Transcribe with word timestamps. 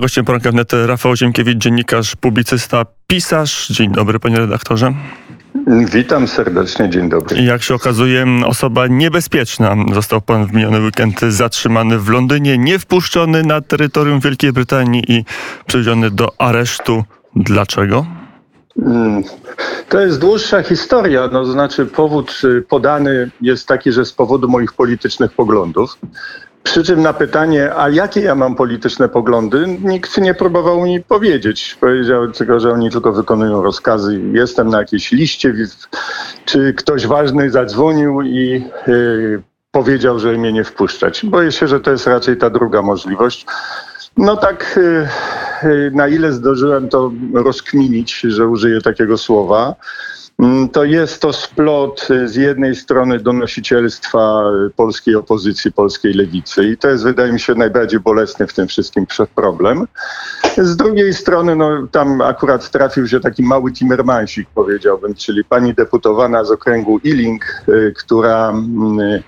Gościem 0.00 0.24
poranka 0.24 0.50
wnet 0.50 0.72
Rafał 0.86 1.16
Ziemkiewicz, 1.16 1.58
dziennikarz, 1.58 2.16
publicysta, 2.16 2.86
pisarz. 3.06 3.68
Dzień 3.68 3.92
dobry, 3.92 4.18
panie 4.20 4.36
redaktorze. 4.36 4.92
Witam 5.92 6.28
serdecznie, 6.28 6.90
dzień 6.90 7.08
dobry. 7.08 7.42
Jak 7.42 7.62
się 7.62 7.74
okazuje, 7.74 8.26
osoba 8.46 8.86
niebezpieczna. 8.86 9.76
Został 9.94 10.20
pan 10.20 10.46
w 10.46 10.52
miniony 10.52 10.80
weekend 10.80 11.20
zatrzymany 11.20 11.98
w 11.98 12.08
Londynie, 12.08 12.58
nie 12.58 12.78
wpuszczony 12.78 13.42
na 13.42 13.60
terytorium 13.60 14.20
Wielkiej 14.20 14.52
Brytanii 14.52 15.02
i 15.08 15.24
przewieziony 15.66 16.10
do 16.10 16.28
aresztu. 16.38 17.04
Dlaczego? 17.36 18.06
Mm, 18.82 19.22
to 19.88 20.00
jest 20.00 20.20
dłuższa 20.20 20.62
historia, 20.62 21.28
no 21.32 21.44
znaczy 21.44 21.86
powód 21.86 22.40
y, 22.44 22.62
podany 22.62 23.30
jest 23.40 23.68
taki, 23.68 23.92
że 23.92 24.04
z 24.04 24.12
powodu 24.12 24.48
moich 24.48 24.72
politycznych 24.72 25.32
poglądów. 25.32 25.98
Przy 26.62 26.84
czym 26.84 27.02
na 27.02 27.12
pytanie, 27.12 27.74
a 27.76 27.88
jakie 27.88 28.20
ja 28.20 28.34
mam 28.34 28.54
polityczne 28.54 29.08
poglądy, 29.08 29.78
nikt 29.84 30.18
nie 30.18 30.34
próbował 30.34 30.84
mi 30.84 31.00
powiedzieć. 31.00 31.76
Powiedział 31.80 32.32
tylko, 32.32 32.60
że 32.60 32.72
oni 32.72 32.90
tylko 32.90 33.12
wykonują 33.12 33.62
rozkazy. 33.62 34.20
Jestem 34.32 34.68
na 34.68 34.78
jakiejś 34.78 35.12
liście, 35.12 35.54
czy 36.44 36.74
ktoś 36.74 37.06
ważny 37.06 37.50
zadzwonił 37.50 38.22
i 38.22 38.64
yy, 38.86 39.42
powiedział, 39.70 40.18
że 40.18 40.32
mnie 40.32 40.52
nie 40.52 40.64
wpuszczać. 40.64 41.26
Boję 41.26 41.52
się, 41.52 41.68
że 41.68 41.80
to 41.80 41.90
jest 41.90 42.06
raczej 42.06 42.36
ta 42.36 42.50
druga 42.50 42.82
możliwość. 42.82 43.46
No 44.16 44.36
tak, 44.36 44.78
yy, 45.62 45.90
na 45.94 46.08
ile 46.08 46.32
zdążyłem 46.32 46.88
to 46.88 47.12
rozkminić, 47.34 48.20
że 48.20 48.46
użyję 48.48 48.80
takiego 48.80 49.18
słowa, 49.18 49.74
to 50.72 50.84
jest 50.84 51.22
to 51.22 51.32
splot 51.32 52.08
y, 52.10 52.28
z 52.28 52.36
jednej 52.36 52.76
strony 52.76 53.18
donosicielstwa 53.18 54.42
y, 54.66 54.70
polskiej 54.70 55.14
opozycji, 55.14 55.72
polskiej 55.72 56.14
lewicy 56.14 56.64
i 56.64 56.76
to 56.76 56.88
jest 56.88 57.04
wydaje 57.04 57.32
mi 57.32 57.40
się 57.40 57.54
najbardziej 57.54 58.00
bolesny 58.00 58.46
w 58.46 58.52
tym 58.52 58.68
wszystkim 58.68 59.06
problem. 59.34 59.86
Z 60.58 60.76
drugiej 60.76 61.14
strony 61.14 61.56
no, 61.56 61.86
tam 61.86 62.20
akurat 62.20 62.70
trafił 62.70 63.08
się 63.08 63.20
taki 63.20 63.42
mały 63.42 63.72
Timmermansik 63.72 64.48
powiedziałbym, 64.54 65.14
czyli 65.14 65.44
pani 65.44 65.74
deputowana 65.74 66.44
z 66.44 66.50
okręgu 66.50 67.00
Ealing, 67.06 67.44
y, 67.68 67.94
która 67.96 68.48
mm, 68.48 68.98
Mm, 69.02 69.22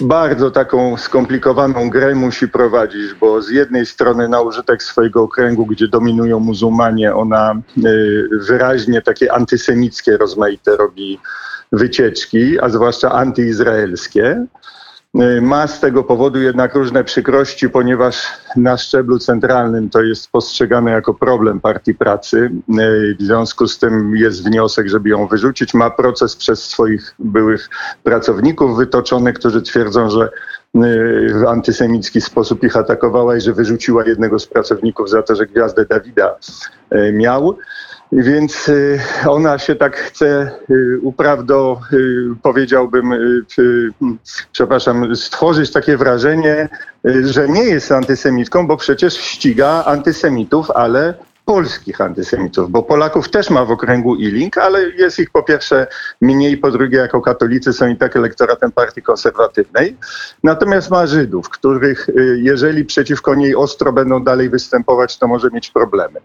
bardzo 0.00 0.50
taką 0.50 0.96
skomplikowaną 0.96 1.90
grę 1.90 2.14
musi 2.14 2.48
prowadzić, 2.48 3.14
bo 3.14 3.42
z 3.42 3.50
jednej 3.50 3.86
strony 3.86 4.28
na 4.28 4.40
użytek 4.40 4.82
swojego 4.82 5.22
okręgu, 5.22 5.66
gdzie 5.66 5.88
dominują 5.88 6.40
muzułmanie, 6.40 7.14
ona 7.14 7.54
y, 7.84 8.28
wyraźnie 8.32 9.02
takie 9.02 9.32
antysemickie 9.32 10.16
rozmaite 10.16 10.76
robi 10.76 11.20
wycieczki, 11.72 12.60
a 12.60 12.68
zwłaszcza 12.68 13.12
antyizraelskie. 13.12 14.46
Y, 15.14 15.40
ma 15.40 15.66
z 15.66 15.80
tego 15.80 16.04
powodu 16.04 16.40
jednak 16.40 16.74
różne 16.74 17.04
przykrości, 17.04 17.68
ponieważ 17.68 18.26
na 18.56 18.76
szczeblu 18.76 19.18
centralnym 19.18 19.90
to 19.90 20.02
jest 20.02 20.30
postrzegane 20.30 20.90
jako 20.90 21.14
problem 21.14 21.60
Partii 21.60 21.94
Pracy. 21.94 22.50
Y, 22.78 23.16
w 23.20 23.22
związku 23.22 23.66
z 23.66 23.78
tym 23.78 24.16
jest 24.16 24.44
wniosek, 24.44 24.88
żeby 24.88 25.08
ją 25.08 25.26
wyrzucić. 25.26 25.74
Ma 25.74 25.90
proces 25.90 26.36
przez 26.36 26.64
swoich 26.64 27.14
byłych 27.18 27.70
pracowników 28.02 28.76
wytoczony, 28.76 29.32
którzy 29.32 29.62
twierdzą, 29.62 30.10
że 30.10 30.24
y, 30.24 30.30
w 31.34 31.44
antysemicki 31.48 32.20
sposób 32.20 32.64
ich 32.64 32.76
atakowała 32.76 33.36
i 33.36 33.40
że 33.40 33.52
wyrzuciła 33.52 34.04
jednego 34.04 34.38
z 34.38 34.46
pracowników 34.46 35.10
za 35.10 35.22
to, 35.22 35.34
że 35.34 35.46
gwiazdę 35.46 35.84
Dawida 35.84 36.36
miał. 37.12 37.58
Więc 38.12 38.68
y, 38.68 39.00
ona 39.26 39.58
się 39.58 39.74
tak 39.74 39.96
chce 39.96 40.50
y, 40.70 40.98
uprawdo, 41.02 41.80
y, 41.92 42.26
powiedziałbym, 42.42 43.12
przepraszam, 44.52 45.16
stworzyć 45.16 45.72
takie 45.72 45.96
wrażenie, 45.96 46.68
że 47.22 47.48
nie 47.48 47.62
jest 47.62 47.92
antysemitką, 47.92 48.66
bo 48.66 48.76
przecież 48.76 49.14
ściga 49.14 49.84
antysemitów, 49.84 50.70
ale 50.70 51.14
polskich 51.44 52.00
antysemitów, 52.00 52.70
bo 52.70 52.82
Polaków 52.82 53.28
też 53.28 53.50
ma 53.50 53.64
w 53.64 53.70
okręgu 53.70 54.14
Iling, 54.14 54.58
ale 54.58 54.90
jest 54.90 55.18
ich 55.18 55.30
po 55.30 55.42
pierwsze 55.42 55.86
mniej, 56.20 56.56
po 56.56 56.70
drugie 56.70 56.98
jako 56.98 57.20
katolicy 57.20 57.72
są 57.72 57.88
i 57.88 57.96
tak 57.96 58.16
elektoratem 58.16 58.72
partii 58.72 59.02
konserwatywnej. 59.02 59.96
Natomiast 60.42 60.90
ma 60.90 61.06
Żydów, 61.06 61.48
których 61.48 62.08
y, 62.08 62.38
jeżeli 62.42 62.84
przeciwko 62.84 63.34
niej 63.34 63.56
ostro 63.56 63.92
będą 63.92 64.24
dalej 64.24 64.50
występować, 64.50 65.18
to 65.18 65.26
może 65.26 65.50
mieć 65.50 65.70
problemy. 65.70 66.20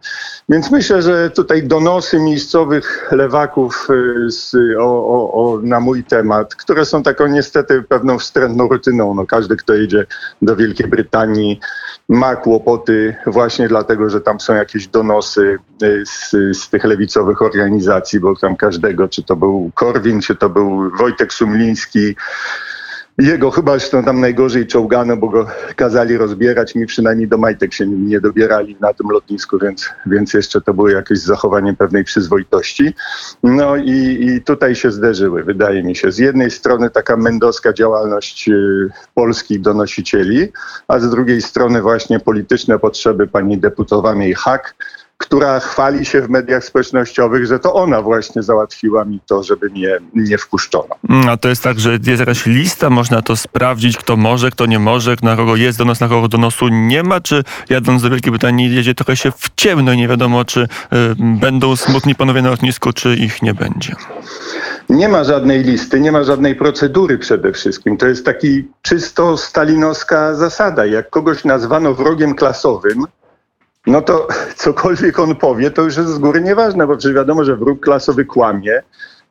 Więc 0.49 0.71
myślę, 0.71 1.01
że 1.01 1.29
tutaj 1.29 1.63
donosy 1.63 2.19
miejscowych 2.19 3.09
lewaków 3.11 3.87
y, 3.89 4.31
z, 4.31 4.55
o, 4.79 5.07
o, 5.07 5.33
o, 5.33 5.59
na 5.61 5.79
mój 5.79 6.03
temat, 6.03 6.55
które 6.55 6.85
są 6.85 7.03
taką 7.03 7.27
niestety 7.27 7.83
pewną 7.83 8.19
wstrętną 8.19 8.67
rutyną. 8.67 9.13
No, 9.13 9.25
każdy, 9.25 9.55
kto 9.55 9.73
jedzie 9.73 10.05
do 10.41 10.55
Wielkiej 10.55 10.87
Brytanii 10.87 11.59
ma 12.09 12.35
kłopoty 12.35 13.15
właśnie 13.25 13.67
dlatego, 13.67 14.09
że 14.09 14.21
tam 14.21 14.39
są 14.39 14.55
jakieś 14.55 14.87
donosy 14.87 15.08
donosy 15.09 15.57
y, 15.83 16.05
z, 16.05 16.31
z 16.57 16.69
tych 16.69 16.83
lewicowych 16.83 17.41
organizacji, 17.41 18.19
bo 18.19 18.35
tam 18.35 18.55
każdego, 18.55 19.07
czy 19.07 19.23
to 19.23 19.35
był 19.35 19.71
Korwin, 19.73 20.21
czy 20.21 20.35
to 20.35 20.49
był 20.49 20.91
Wojtek 20.97 21.33
Sumliński, 21.33 22.15
jego 23.19 23.51
chyba 23.51 23.71
zresztą 23.71 24.03
tam 24.03 24.19
najgorzej 24.19 24.67
czołgano, 24.67 25.17
bo 25.17 25.29
go 25.29 25.47
kazali 25.75 26.17
rozbierać. 26.17 26.75
Mi 26.75 26.85
przynajmniej 26.85 27.27
do 27.27 27.37
majtek 27.37 27.73
się 27.73 27.87
nie 27.87 28.21
dobierali 28.21 28.77
na 28.79 28.93
tym 28.93 29.09
lotnisku, 29.09 29.59
więc, 29.59 29.89
więc 30.05 30.33
jeszcze 30.33 30.61
to 30.61 30.73
było 30.73 30.89
jakieś 30.89 31.19
zachowanie 31.19 31.73
pewnej 31.73 32.03
przyzwoitości. 32.03 32.93
No 33.43 33.75
i, 33.75 34.17
i 34.21 34.41
tutaj 34.41 34.75
się 34.75 34.91
zderzyły, 34.91 35.43
wydaje 35.43 35.83
mi 35.83 35.95
się. 35.95 36.11
Z 36.11 36.17
jednej 36.17 36.51
strony 36.51 36.89
taka 36.89 37.17
mendowska 37.17 37.73
działalność 37.73 38.49
y, 38.49 38.89
polskich 39.13 39.61
donosicieli, 39.61 40.47
a 40.87 40.99
z 40.99 41.09
drugiej 41.09 41.41
strony 41.41 41.81
właśnie 41.81 42.19
polityczne 42.19 42.79
potrzeby 42.79 43.27
pani 43.27 43.57
deputowanej 43.57 44.33
Hak, 44.33 44.75
która 45.19 45.59
chwali 45.59 46.05
się 46.05 46.21
w 46.21 46.29
mediach 46.29 46.63
społecznościowych, 46.63 47.45
że 47.45 47.59
to 47.59 47.73
ona 47.73 48.01
właśnie 48.01 48.43
załatwiła 48.43 49.05
mi 49.05 49.19
to, 49.25 49.43
żeby 49.43 49.69
mnie 49.69 49.97
nie 50.15 50.37
wpuszczono. 50.37 50.95
Mm, 51.09 51.29
a 51.29 51.37
to 51.37 51.49
jest 51.49 51.63
tak, 51.63 51.79
że 51.79 51.91
jest 51.91 52.19
jakaś 52.19 52.45
lista, 52.45 52.89
można 52.89 53.21
to 53.21 53.35
sprawdzić, 53.35 53.97
kto 53.97 54.17
może, 54.17 54.51
kto 54.51 54.65
nie 54.65 54.79
może, 54.79 55.15
na 55.23 55.35
kogo 55.35 55.55
jest 55.55 55.77
donos, 55.77 55.99
na 55.99 56.07
kogo 56.07 56.27
donosu 56.27 56.67
nie 56.67 57.03
ma, 57.03 57.21
czy 57.21 57.43
jadąc 57.69 58.01
do 58.01 58.09
Wielkiej 58.09 58.31
Brytanii 58.31 58.75
jedzie 58.75 58.95
trochę 58.95 59.15
się 59.15 59.31
w 59.31 59.49
ciemno 59.55 59.93
i 59.93 59.97
nie 59.97 60.07
wiadomo, 60.07 60.45
czy 60.45 60.61
y, 60.61 60.67
będą 61.17 61.75
smutni 61.75 62.15
panowie 62.15 62.41
na 62.41 62.49
lotnisku, 62.49 62.93
czy 62.93 63.15
ich 63.15 63.41
nie 63.41 63.53
będzie. 63.53 63.95
Nie 64.89 65.09
ma 65.09 65.23
żadnej 65.23 65.63
listy, 65.63 65.99
nie 65.99 66.11
ma 66.11 66.23
żadnej 66.23 66.55
procedury 66.55 67.17
przede 67.17 67.51
wszystkim. 67.53 67.97
To 67.97 68.07
jest 68.07 68.25
taki 68.25 68.67
czysto 68.81 69.37
stalinowska 69.37 70.35
zasada. 70.35 70.85
Jak 70.85 71.09
kogoś 71.09 71.43
nazwano 71.43 71.93
wrogiem 71.93 72.35
klasowym, 72.35 73.05
no 73.89 74.01
to 74.01 74.27
cokolwiek 74.55 75.19
on 75.19 75.35
powie, 75.35 75.71
to 75.71 75.81
już 75.81 75.97
jest 75.97 76.09
z 76.09 76.17
góry 76.17 76.41
nieważne, 76.41 76.87
bo 76.87 76.97
przecież 76.97 77.15
wiadomo, 77.15 77.43
że 77.43 77.55
wróg 77.55 77.79
klasowy 77.79 78.25
kłamie 78.25 78.81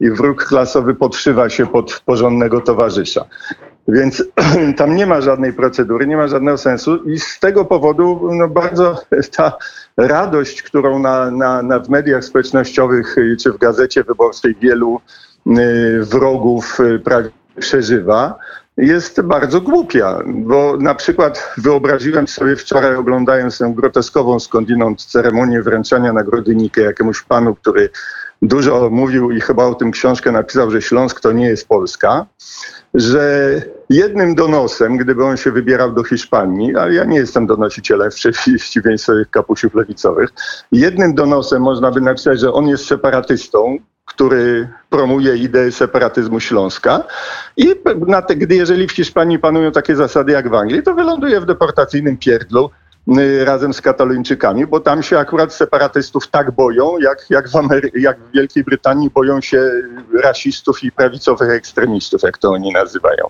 i 0.01 0.11
wróg 0.11 0.45
klasowy 0.45 0.95
podszywa 0.95 1.51
się 1.51 1.67
pod 1.67 2.03
porządnego 2.07 2.61
towarzysza. 2.61 3.25
Więc 3.89 4.25
tam 4.79 4.97
nie 4.97 5.07
ma 5.07 5.21
żadnej 5.21 5.53
procedury, 5.53 6.07
nie 6.07 6.17
ma 6.17 6.29
żadnego 6.29 6.59
sensu 6.59 6.97
i 6.97 7.19
z 7.19 7.39
tego 7.41 7.65
powodu 7.65 8.31
no 8.33 8.49
bardzo 8.49 9.01
ta 9.37 9.53
radość, 9.97 10.63
którą 10.63 10.99
na, 10.99 11.31
na, 11.31 11.63
na 11.63 11.79
w 11.79 11.89
mediach 11.89 12.25
społecznościowych 12.25 13.17
czy 13.43 13.53
w 13.53 13.59
gazecie 13.59 14.05
wyborczej 14.05 14.55
wielu 14.55 15.01
y, 15.47 15.51
wrogów 16.03 16.81
y, 16.81 16.99
prawie 16.99 17.31
przeżywa, 17.59 18.39
jest 18.79 19.21
bardzo 19.21 19.61
głupia, 19.61 20.19
bo 20.27 20.77
na 20.77 20.95
przykład 20.95 21.55
wyobraziłem 21.57 22.29
sobie 22.29 22.57
wczoraj 22.57 22.97
oglądając 22.97 23.59
tę 23.59 23.73
groteskową 23.77 24.41
skądinąd 24.41 25.05
ceremonię 25.05 25.63
wręczania 25.63 26.13
nagrody 26.13 26.57
Nike 26.57 26.83
jakiemuś 26.83 27.23
panu, 27.23 27.55
który 27.55 27.91
dużo 28.43 28.91
mówił 28.91 29.31
i 29.31 29.41
chyba 29.41 29.65
o 29.65 29.75
tym 29.75 29.91
książkę 29.91 30.33
napisał, 30.33 30.71
że 30.71 30.83
Śląsk 30.83 31.21
to 31.21 31.33
nie 31.33 31.47
jest 31.47 31.69
Polska, 31.69 32.27
że 32.95 33.53
jednym 33.91 34.35
donosem, 34.35 34.97
gdyby 34.97 35.25
on 35.25 35.37
się 35.37 35.53
wybierał 35.53 35.93
do 35.93 36.05
Hiszpanii, 36.05 36.77
ale 36.77 36.95
ja 36.95 37.05
nie 37.05 37.17
jestem 37.17 37.47
donosicielem 37.47 38.11
w 38.13 38.15
przeciwieństwie 38.15 39.13
kapusiów 39.31 39.75
lewicowych, 39.75 40.31
jednym 40.73 41.15
donosem 41.15 41.63
można 41.63 41.91
by 41.91 42.01
napisać, 42.01 42.41
że 42.41 42.53
on 42.53 42.69
jest 42.69 42.87
separatystą, 42.87 43.79
który 44.19 44.69
promuje 44.91 45.37
ideę 45.37 45.73
separatyzmu 45.73 46.41
Śląska. 46.41 47.03
I 47.57 47.75
na 48.07 48.23
te, 48.23 48.37
gdy 48.37 48.55
jeżeli 48.55 48.89
w 48.89 48.93
Hiszpanii 48.93 49.39
panują 49.39 49.73
takie 49.73 49.97
zasady 49.97 50.33
jak 50.33 50.51
w 50.51 50.55
Anglii, 50.55 50.83
to 50.83 50.95
wyląduje 50.95 51.41
w 51.41 51.47
deportacyjnym 51.47 52.17
pierdlu 52.17 52.71
razem 53.45 53.75
z 53.75 53.81
katoliczykami, 53.81 54.67
bo 54.67 54.81
tam 54.81 55.03
się 55.03 55.19
akurat 55.19 55.55
separatystów 55.55 56.29
tak 56.29 56.51
boją, 56.51 56.99
jak, 56.99 57.27
jak, 57.31 57.49
w, 57.49 57.53
Amery- 57.53 57.91
jak 58.01 58.19
w 58.19 58.33
Wielkiej 58.35 58.65
Brytanii 58.65 59.11
boją 59.11 59.41
się 59.41 59.71
rasistów 60.23 60.85
i 60.85 60.93
prawicowych 60.93 61.51
ekstremistów, 61.51 62.23
jak 62.23 62.39
to 62.39 62.51
oni 62.51 62.73
nazywają. 62.73 63.25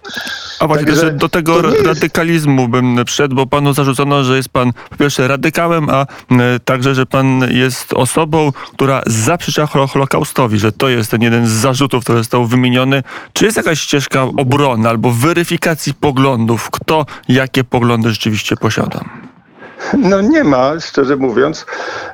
A 0.60 0.66
właśnie, 0.66 0.86
Także 0.86 1.00
że 1.00 1.12
do 1.12 1.28
tego 1.28 1.62
radykalizmu 1.62 2.60
jest... 2.60 2.70
bym 2.70 3.04
wszedł, 3.06 3.36
bo 3.36 3.46
panu 3.46 3.72
zarzucono, 3.72 4.24
że 4.24 4.36
jest 4.36 4.48
pan 4.48 4.72
po 4.90 4.96
pierwsze 4.96 5.28
radykałem, 5.28 5.90
a 5.90 6.06
także, 6.64 6.94
że 6.94 7.06
pan 7.06 7.40
jest 7.50 7.92
osobą, 7.92 8.52
która 8.72 9.02
zaprzecza 9.06 9.66
Holokaustowi, 9.66 10.58
że 10.58 10.72
to 10.72 10.88
jest 10.88 11.10
ten 11.10 11.22
jeden 11.22 11.46
z 11.46 11.50
zarzutów, 11.50 12.04
który 12.04 12.18
został 12.18 12.46
wymieniony. 12.46 13.02
Czy 13.32 13.44
jest 13.44 13.56
jakaś 13.56 13.80
ścieżka 13.80 14.22
obrony 14.22 14.88
albo 14.88 15.10
weryfikacji 15.10 15.94
poglądów, 15.94 16.70
kto 16.70 17.06
jakie 17.28 17.64
poglądy 17.64 18.10
rzeczywiście 18.10 18.56
posiada? 18.56 19.00
No 19.98 20.20
nie 20.20 20.44
ma, 20.44 20.80
szczerze 20.80 21.16
mówiąc. 21.16 21.66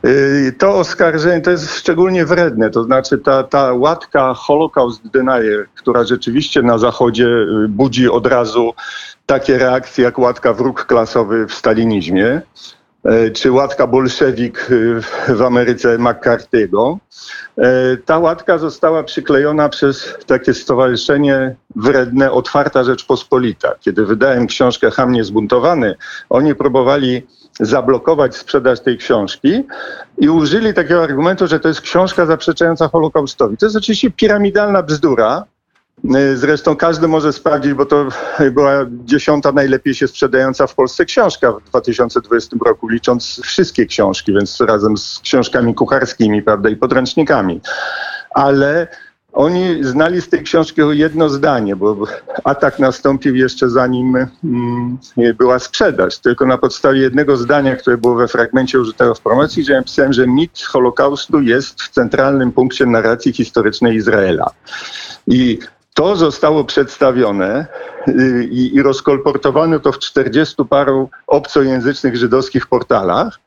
Y, 0.05 0.55
to 0.58 0.75
oskarżenie 0.75 1.40
to 1.40 1.50
jest 1.50 1.75
szczególnie 1.75 2.26
wredne. 2.26 2.70
To 2.70 2.84
znaczy 2.84 3.19
ta, 3.19 3.43
ta 3.43 3.72
łatka 3.72 4.34
Holocaust 4.34 5.08
Denier, 5.08 5.66
która 5.75 6.05
rzeczywiście 6.05 6.62
na 6.62 6.78
Zachodzie 6.78 7.26
y, 7.26 7.69
budzi 7.69 8.08
od 8.08 8.26
razu 8.26 8.75
takie 9.26 9.58
reakcje 9.58 10.05
jak 10.05 10.19
łatka 10.19 10.52
wróg 10.52 10.87
klasowy 10.87 11.46
w 11.46 11.55
stalinizmie, 11.55 12.43
czy 13.35 13.53
łatka 13.53 13.87
bolszewik 13.87 14.67
w 15.29 15.43
Ameryce 15.43 15.99
McCarthy'ego. 15.99 16.97
Ta 18.05 18.19
łatka 18.19 18.59
została 18.59 19.03
przyklejona 19.03 19.69
przez 19.69 20.15
takie 20.27 20.55
stowarzyszenie 20.55 21.56
wredne 21.77 22.33
Otwarta 22.33 22.85
Rzeczpospolita. 22.85 23.75
Kiedy 23.81 24.06
wydałem 24.06 24.47
książkę 24.47 24.91
Hamnie 24.91 25.25
Zbuntowany, 25.25 25.95
oni 26.31 26.55
próbowali 26.55 27.27
zablokować 27.61 28.37
sprzedaż 28.37 28.81
tej 28.81 28.99
książki 28.99 29.65
i 30.19 30.29
użyli 30.29 30.75
takiego 30.75 31.03
argumentu, 31.03 31.47
że 31.47 31.61
to 31.61 31.69
jest 31.69 31.81
książka 31.81 32.27
zaprzeczająca 32.27 32.89
Holokaustowi. 32.89 33.56
To 33.56 33.67
jest 33.67 33.77
oczywiście 33.77 34.11
piramidalna 34.11 34.83
bzdura. 34.83 35.45
Zresztą 36.35 36.77
każdy 36.77 37.09
może 37.09 37.33
sprawdzić, 37.33 37.75
bo 37.75 37.87
to 37.87 38.09
była 38.53 38.87
dziesiąta 38.91 39.53
najlepiej 39.53 39.95
się 39.95 40.09
sprzedająca 40.09 40.67
w 40.67 40.75
Polsce 40.75 41.05
książka 41.05 41.53
w 41.53 41.62
2020 41.62 42.56
roku, 42.67 42.89
licząc 42.89 43.41
wszystkie 43.43 43.87
książki, 43.87 44.33
więc 44.33 44.61
razem 44.61 44.97
z 44.97 45.21
książkami 45.23 45.75
kucharskimi, 45.75 46.43
prawda, 46.43 46.69
i 46.69 46.77
podręcznikami. 46.77 47.61
Ale 48.31 48.89
oni 49.33 49.85
znali 49.85 50.21
z 50.21 50.29
tej 50.29 50.43
książki 50.43 50.81
jedno 50.91 51.29
zdanie, 51.29 51.77
bo 51.77 51.97
atak 52.45 52.79
nastąpił 52.79 53.37
jeszcze 53.37 53.71
zanim 53.71 54.17
mm, 54.45 54.99
była 55.39 55.59
sprzedaż. 55.59 56.19
Tylko 56.19 56.47
na 56.47 56.59
podstawie 56.59 57.01
jednego 57.01 57.37
zdania, 57.37 57.77
które 57.77 57.99
było 57.99 58.15
we 58.15 58.29
fragmencie 58.29 58.81
użytego 58.81 59.15
w 59.15 59.21
promocji, 59.21 59.65
że 59.65 59.73
ja 59.73 59.79
napisałem, 59.79 60.12
że 60.12 60.27
mit 60.27 60.62
Holokaustu 60.62 61.41
jest 61.41 61.83
w 61.83 61.89
centralnym 61.89 62.53
punkcie 62.53 62.87
narracji 62.87 63.33
historycznej 63.33 63.97
Izraela. 63.97 64.51
I 65.27 65.59
to 65.94 66.17
zostało 66.17 66.64
przedstawione 66.64 67.67
y, 68.08 68.49
i, 68.50 68.76
i 68.76 68.82
to 69.81 69.93
w 69.93 69.99
40 69.99 70.55
paru 70.70 71.11
obcojęzycznych 71.26 72.17
żydowskich 72.17 72.67
portalach 72.67 73.41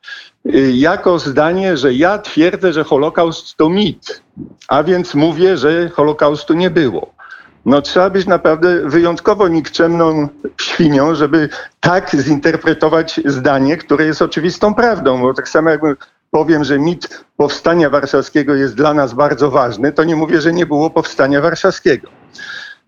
y, 0.46 0.72
jako 0.72 1.18
zdanie, 1.18 1.76
że 1.76 1.94
ja 1.94 2.18
twierdzę, 2.18 2.72
że 2.72 2.84
Holokaust 2.84 3.56
to 3.56 3.68
mit, 3.68 4.22
a 4.68 4.82
więc 4.82 5.14
mówię, 5.14 5.56
że 5.56 5.88
Holokaustu 5.88 6.54
nie 6.54 6.70
było. 6.70 7.18
No 7.66 7.82
trzeba 7.82 8.10
być 8.10 8.26
naprawdę 8.26 8.88
wyjątkowo 8.88 9.48
nikczemną 9.48 10.28
świnią, 10.60 11.14
żeby 11.14 11.48
tak 11.80 12.16
zinterpretować 12.16 13.20
zdanie, 13.24 13.76
które 13.76 14.04
jest 14.04 14.22
oczywistą 14.22 14.74
prawdą, 14.74 15.20
bo 15.20 15.34
tak 15.34 15.48
samo 15.48 15.70
jakby 15.70 15.96
powiem, 16.30 16.64
że 16.64 16.78
mit 16.78 17.24
powstania 17.36 17.90
warszawskiego 17.90 18.54
jest 18.54 18.74
dla 18.74 18.94
nas 18.94 19.14
bardzo 19.14 19.50
ważny, 19.50 19.92
to 19.92 20.04
nie 20.04 20.16
mówię, 20.16 20.40
że 20.40 20.52
nie 20.52 20.66
było 20.66 20.90
powstania 20.90 21.40
warszawskiego. 21.40 22.08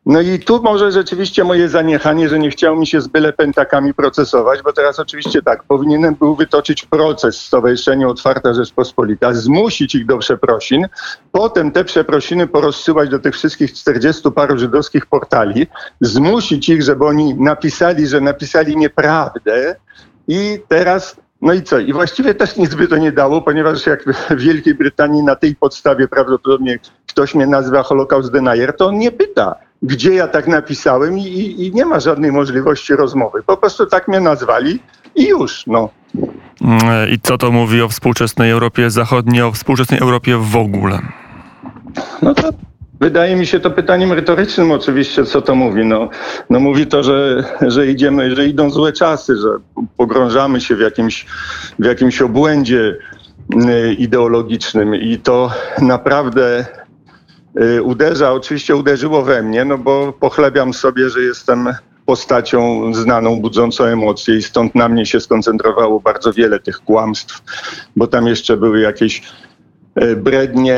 No 0.07 0.21
i 0.21 0.39
tu 0.39 0.63
może 0.63 0.93
rzeczywiście 0.93 1.45
moje 1.45 1.69
zaniechanie, 1.69 2.29
że 2.29 2.39
nie 2.39 2.51
chciało 2.51 2.77
mi 2.77 2.87
się 2.87 3.01
z 3.01 3.09
byle 3.09 3.33
pentakami 3.33 3.95
procesować, 3.95 4.63
bo 4.63 4.73
teraz 4.73 4.99
oczywiście 4.99 5.43
tak, 5.43 5.65
powinienem 5.65 6.15
był 6.15 6.37
wytoczyć 6.37 6.85
proces 6.87 7.41
Stowarzyszeniu 7.41 8.11
Otwarta 8.11 8.55
Rzeczpospolita, 8.55 9.35
zmusić 9.35 9.95
ich 9.95 10.07
do 10.07 10.19
przeprosin, 10.19 10.87
potem 11.33 11.73
te 11.73 11.85
przeprosiny 11.85 12.47
porozsyłać 12.47 13.09
do 13.09 13.19
tych 13.19 13.35
wszystkich 13.35 13.73
40 13.73 14.33
paru 14.33 14.59
żydowskich 14.59 15.07
portali, 15.07 15.67
zmusić 16.01 16.69
ich, 16.69 16.83
żeby 16.83 17.07
oni 17.07 17.35
napisali, 17.35 18.07
że 18.07 18.21
napisali 18.21 18.77
nieprawdę 18.77 19.77
i 20.29 20.61
teraz 20.69 21.17
no 21.43 21.53
i 21.53 21.63
co? 21.63 21.79
I 21.79 21.93
właściwie 21.93 22.35
też 22.35 22.57
nic 22.57 22.75
by 22.75 22.89
to 22.89 22.97
nie 22.97 23.13
dało, 23.13 23.43
ponieważ 23.43 23.87
jak 23.87 24.05
w 24.31 24.37
Wielkiej 24.37 24.75
Brytanii 24.75 25.23
na 25.23 25.37
tej 25.37 25.57
podstawie 25.57 26.09
prawdopodobnie 26.09 26.79
ktoś 27.07 27.35
mnie 27.35 27.47
nazywa 27.47 27.83
Holocaust 27.83 28.33
denier, 28.33 28.77
to 28.77 28.87
on 28.87 28.99
nie 28.99 29.11
pyta, 29.11 29.55
gdzie 29.83 30.15
ja 30.15 30.29
tak 30.29 30.47
napisałem 30.47 31.19
i, 31.19 31.23
i, 31.23 31.67
i 31.67 31.75
nie 31.75 31.85
ma 31.85 32.01
żadnej 32.01 32.33
możliwości 32.33 32.97
rozmowy. 32.97 33.43
Po 33.43 33.57
prostu 33.57 33.87
tak 33.87 34.09
mnie 34.09 34.21
nazwali 34.21 34.81
i 35.15 35.29
już, 35.29 35.67
no. 35.67 35.89
I 37.11 37.21
co 37.23 37.39
to 37.39 37.51
mówi 37.51 37.83
o 37.83 37.89
współczesnej 37.89 38.51
Europie 38.51 38.91
Zachodniej, 38.91 39.43
o 39.43 39.53
współczesnej 39.53 40.01
Europie 40.01 40.37
w 40.37 40.57
ogóle? 40.57 40.99
No 42.23 42.35
to 42.35 42.51
Wydaje 43.01 43.37
mi 43.37 43.47
się 43.47 43.61
to 43.61 43.71
pytaniem 43.71 44.13
retorycznym 44.13 44.73
oczywiście, 44.73 45.25
co 45.25 45.43
to 45.43 45.55
mówi. 45.55 45.85
No, 45.85 46.09
no 46.51 46.61
mówi 46.61 46.87
to, 46.87 47.03
że, 47.03 47.45
że 47.61 47.87
idziemy, 47.87 48.37
że 48.37 48.47
idą 48.47 48.71
złe 48.71 48.93
czasy, 48.93 49.37
że 49.37 49.49
pogrążamy 49.97 50.61
się 50.61 50.77
w 50.77 50.81
jakimś, 50.81 51.27
w 51.79 51.85
jakimś 51.85 52.23
obłędzie 52.23 52.97
y, 53.55 53.95
ideologicznym 53.95 54.95
i 54.95 55.19
to 55.19 55.51
naprawdę 55.83 56.67
y, 57.61 57.83
uderza, 57.83 58.33
oczywiście 58.33 58.77
uderzyło 58.77 59.23
we 59.23 59.43
mnie, 59.43 59.65
no 59.65 59.79
bo 59.79 60.13
pochlebiam 60.13 60.75
sobie, 60.75 61.11
że 61.11 61.21
jestem 61.21 61.69
postacią 62.07 62.95
znaną, 62.95 63.41
budzącą 63.41 63.85
emocje 63.85 64.37
i 64.37 64.43
stąd 64.43 64.75
na 64.75 64.89
mnie 64.89 65.07
się 65.07 65.21
skoncentrowało 65.21 66.01
bardzo 66.01 66.33
wiele 66.33 66.61
tych 66.61 66.81
kłamstw, 66.81 67.43
bo 67.97 68.07
tam 68.07 68.27
jeszcze 68.27 68.57
były 68.57 68.81
jakieś 68.81 69.23
brednie 70.17 70.77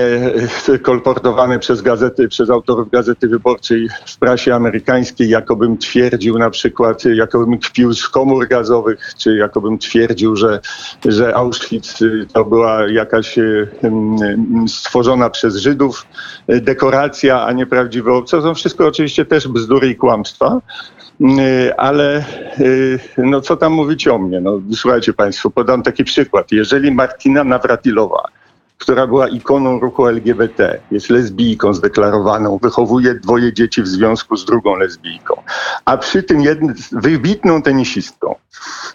e, 0.69 0.79
kolportowane 0.79 1.59
przez 1.59 1.83
gazety, 1.83 2.29
przez 2.29 2.51
autorów 2.51 2.91
Gazety 2.91 3.29
Wyborczej 3.29 3.89
w 4.07 4.19
prasie 4.19 4.55
amerykańskiej, 4.55 5.29
jakobym 5.29 5.79
twierdził 5.79 6.39
na 6.39 6.51
przykład, 6.51 7.05
jakobym 7.05 7.59
kpił 7.59 7.95
z 7.95 8.09
komór 8.09 8.49
gazowych, 8.49 9.13
czy 9.19 9.37
jakobym 9.37 9.79
twierdził, 9.79 10.37
że, 10.37 10.61
że 11.05 11.35
Auschwitz 11.35 12.03
y, 12.03 12.27
to 12.33 12.45
była 12.45 12.89
jakaś 12.89 13.39
y, 13.39 13.69
stworzona 14.67 15.31
przez 15.31 15.57
Żydów 15.57 16.07
y, 16.51 16.61
dekoracja, 16.61 17.45
a 17.45 17.53
nie 17.53 17.67
prawdziwe 17.67 18.13
obce. 18.13 18.37
To 18.37 18.43
są 18.43 18.55
wszystko 18.55 18.87
oczywiście 18.87 19.25
też 19.25 19.49
bzdury 19.49 19.89
i 19.89 19.97
kłamstwa. 19.97 20.61
Ale 21.77 22.25
no 23.19 23.41
co 23.41 23.57
tam 23.57 23.73
mówić 23.73 24.09
o 24.09 24.19
mnie? 24.19 24.41
No, 24.41 24.61
słuchajcie 24.75 25.13
Państwo, 25.13 25.51
podam 25.51 25.83
taki 25.83 26.05
przykład. 26.05 26.53
Jeżeli 26.53 26.93
Martina 26.93 27.45
Nawratilowa 27.45 28.29
która 28.83 29.07
była 29.07 29.29
ikoną 29.29 29.81
ruchu 29.81 30.07
LGBT, 30.07 30.81
jest 30.91 31.11
lesbijką 31.11 31.75
zdeklarowaną, 31.75 32.59
wychowuje 32.63 33.15
dwoje 33.15 33.53
dzieci 33.53 33.83
w 33.83 33.89
związku 33.89 34.37
z 34.37 34.45
drugą 34.45 34.77
lesbijką, 34.77 35.43
a 35.85 35.97
przy 35.97 36.23
tym 36.23 36.41
jednym, 36.41 36.75
wybitną 36.93 37.63
tenisistką, 37.63 38.35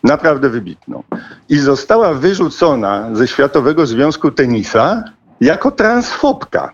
naprawdę 0.03 0.49
wybitną. 0.49 1.03
I 1.49 1.59
została 1.59 2.13
wyrzucona 2.13 3.09
ze 3.13 3.27
Światowego 3.27 3.85
Związku 3.85 4.31
Tenisa 4.31 5.03
jako 5.41 5.71
transfobka, 5.71 6.71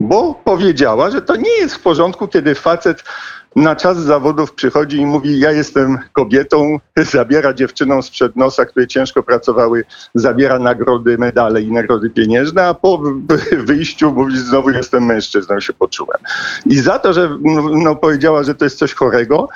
bo 0.00 0.34
powiedziała, 0.34 1.10
że 1.10 1.22
to 1.22 1.36
nie 1.36 1.50
jest 1.50 1.74
w 1.74 1.82
porządku, 1.82 2.28
kiedy 2.28 2.54
facet 2.54 3.04
na 3.56 3.76
czas 3.76 3.98
zawodów 3.98 4.52
przychodzi 4.52 4.96
i 4.96 5.06
mówi: 5.06 5.38
Ja 5.38 5.52
jestem 5.52 5.98
kobietą, 6.12 6.78
zabiera 7.12 7.54
dziewczynom 7.54 8.02
sprzed 8.02 8.36
nosa, 8.36 8.64
które 8.64 8.86
ciężko 8.86 9.22
pracowały, 9.22 9.84
zabiera 10.14 10.58
nagrody, 10.58 11.18
medale 11.18 11.62
i 11.62 11.72
nagrody 11.72 12.10
pieniężne, 12.10 12.66
a 12.66 12.74
po 12.74 13.02
wyjściu 13.68 14.12
mówi: 14.12 14.38
Znowu 14.38 14.70
jestem 14.70 15.04
mężczyzną, 15.04 15.60
się 15.60 15.72
poczułem. 15.72 16.18
I 16.66 16.78
za 16.78 16.98
to, 16.98 17.12
że 17.12 17.38
no, 17.72 17.96
powiedziała, 17.96 18.42
że 18.42 18.54
to 18.54 18.64
jest 18.64 18.78
coś 18.78 18.94
chorego, 18.94 19.48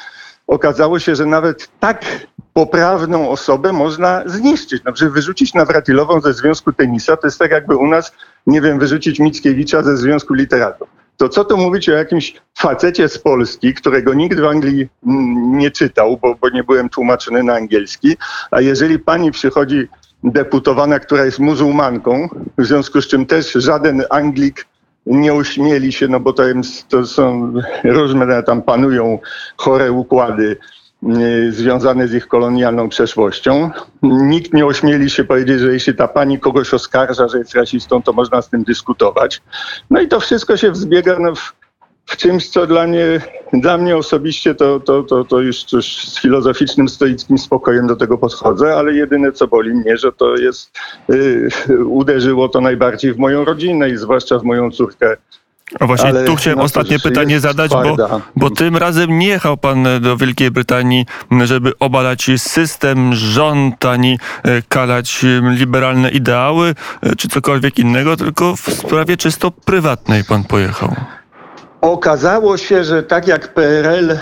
okazało 0.47 0.99
się, 0.99 1.17
że 1.17 1.27
nawet 1.27 1.69
tak 1.81 2.05
poprawną 2.53 3.31
osobę 3.31 3.73
można 3.73 4.23
zniszczyć. 4.27 4.85
Na 4.85 4.93
przykład 4.93 5.15
wyrzucić 5.15 5.55
Nawratilową 5.55 6.21
ze 6.21 6.33
Związku 6.33 6.73
Tenisa, 6.73 7.17
to 7.17 7.27
jest 7.27 7.39
tak 7.39 7.51
jakby 7.51 7.77
u 7.77 7.87
nas, 7.87 8.13
nie 8.47 8.61
wiem, 8.61 8.79
wyrzucić 8.79 9.21
Mickiewicza 9.21 9.83
ze 9.83 9.97
Związku 9.97 10.35
Literatów 10.35 11.00
to 11.21 11.29
co 11.29 11.45
tu 11.45 11.57
mówić 11.57 11.89
o 11.89 11.93
jakimś 11.93 12.35
facecie 12.59 13.09
z 13.09 13.19
Polski, 13.19 13.75
którego 13.75 14.15
nikt 14.15 14.41
w 14.41 14.45
Anglii 14.45 14.89
nie 15.37 15.71
czytał, 15.71 16.19
bo, 16.23 16.35
bo 16.35 16.49
nie 16.49 16.65
byłem 16.65 16.89
tłumaczony 16.89 17.43
na 17.43 17.55
angielski, 17.55 18.17
a 18.51 18.61
jeżeli 18.61 18.99
pani 18.99 19.31
przychodzi 19.31 19.89
deputowana, 20.25 20.99
która 20.99 21.25
jest 21.25 21.39
muzułmanką, 21.39 22.29
w 22.59 22.65
związku 22.65 23.03
z 23.03 23.09
czym 23.09 23.27
też 23.27 23.53
żaden 23.53 24.05
Anglik 24.11 24.67
nie 25.07 25.35
uśmieli 25.35 25.93
się, 25.93 26.09
no 26.09 26.21
bo 26.21 26.33
to, 26.33 26.43
to 26.89 27.07
są 27.07 27.53
różne 27.85 28.43
tam 28.43 28.63
panują 28.63 29.19
chore 29.57 29.93
układy 29.93 30.57
związane 31.51 32.09
z 32.09 32.15
ich 32.15 32.29
kolonialną 32.29 32.89
przeszłością. 32.89 33.71
Nikt 34.03 34.55
nie 34.55 34.67
ośmieli 34.67 35.11
się 35.11 35.25
powiedzieć, 35.25 35.61
że 35.61 35.73
jeśli 35.73 35.95
ta 35.95 36.09
pani 36.09 36.41
kogoś 36.41 36.75
oskarża, 36.75 37.29
że 37.29 37.39
jest 37.39 37.55
rasistą, 37.55 38.03
to 38.03 38.13
można 38.13 38.43
z 38.43 38.49
tym 38.49 38.65
dyskutować. 38.65 39.43
No 39.91 40.01
i 40.01 40.09
to 40.09 40.21
wszystko 40.21 40.57
się 40.57 40.71
wzbiega 40.71 41.19
no, 41.19 41.35
w, 41.35 41.53
w 42.07 42.17
czymś, 42.17 42.49
co 42.49 42.67
dla 42.67 42.87
mnie, 42.87 43.21
dla 43.53 43.79
mnie 43.79 43.97
osobiście 43.97 44.55
to, 44.55 44.81
to, 44.81 45.03
to, 45.03 45.25
to 45.25 45.41
już, 45.41 45.73
już 45.73 45.87
z 45.87 46.21
filozoficznym, 46.21 46.89
stoickim 46.89 47.39
spokojem 47.39 47.87
do 47.87 47.97
tego 47.97 48.19
podchodzę, 48.19 48.75
ale 48.75 48.93
jedyne, 48.93 49.33
co 49.33 49.49
boli 49.49 49.75
mnie, 49.75 49.97
że 49.97 50.13
to 50.13 50.37
jest, 50.37 50.79
yy, 51.09 51.85
uderzyło 51.85 52.49
to 52.49 52.61
najbardziej 52.61 53.13
w 53.13 53.19
moją 53.19 53.45
rodzinę 53.45 53.91
i 53.91 53.97
zwłaszcza 53.97 54.39
w 54.39 54.45
moją 54.45 54.71
córkę 54.71 55.17
A 55.81 55.87
właśnie 55.87 56.09
Ale, 56.09 56.25
tu 56.25 56.37
chciałem 56.37 56.59
no, 56.59 56.65
ostatnie 56.65 56.99
pytanie 56.99 57.41
zadać, 57.41 57.71
bo, 57.71 57.97
bo 58.37 58.51
tym 58.51 58.77
razem 58.77 59.19
nie 59.19 59.27
jechał 59.27 59.57
pan 59.57 59.87
do 60.01 60.17
Wielkiej 60.17 60.51
Brytanii, 60.51 61.07
żeby 61.45 61.73
obalać 61.81 62.31
system, 62.37 63.15
rząd, 63.15 63.85
ani 63.85 64.19
e, 64.43 64.63
kalać 64.69 65.25
liberalne 65.51 66.11
ideały, 66.11 66.75
e, 67.03 67.17
czy 67.17 67.29
cokolwiek 67.29 67.79
innego, 67.79 68.17
tylko 68.17 68.57
w 68.57 68.61
sprawie 68.61 69.17
czysto 69.17 69.51
prywatnej 69.51 70.25
pan 70.25 70.45
pojechał. 70.45 70.95
Okazało 71.81 72.57
się, 72.57 72.85
że 72.85 73.03
tak 73.03 73.29
jak 73.29 73.55
PRL 73.55 74.19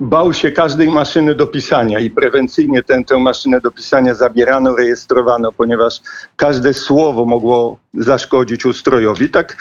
bał 0.00 0.32
się 0.32 0.52
każdej 0.52 0.88
maszyny 0.88 1.34
do 1.34 1.46
pisania 1.46 1.98
i 1.98 2.10
prewencyjnie 2.10 2.82
tę, 2.82 3.04
tę 3.04 3.18
maszynę 3.18 3.60
do 3.60 3.70
pisania 3.70 4.14
zabierano, 4.14 4.76
rejestrowano, 4.76 5.52
ponieważ 5.52 6.00
każde 6.36 6.74
słowo 6.74 7.24
mogło 7.24 7.78
zaszkodzić 7.94 8.66
ustrojowi. 8.66 9.28
Tak 9.28 9.56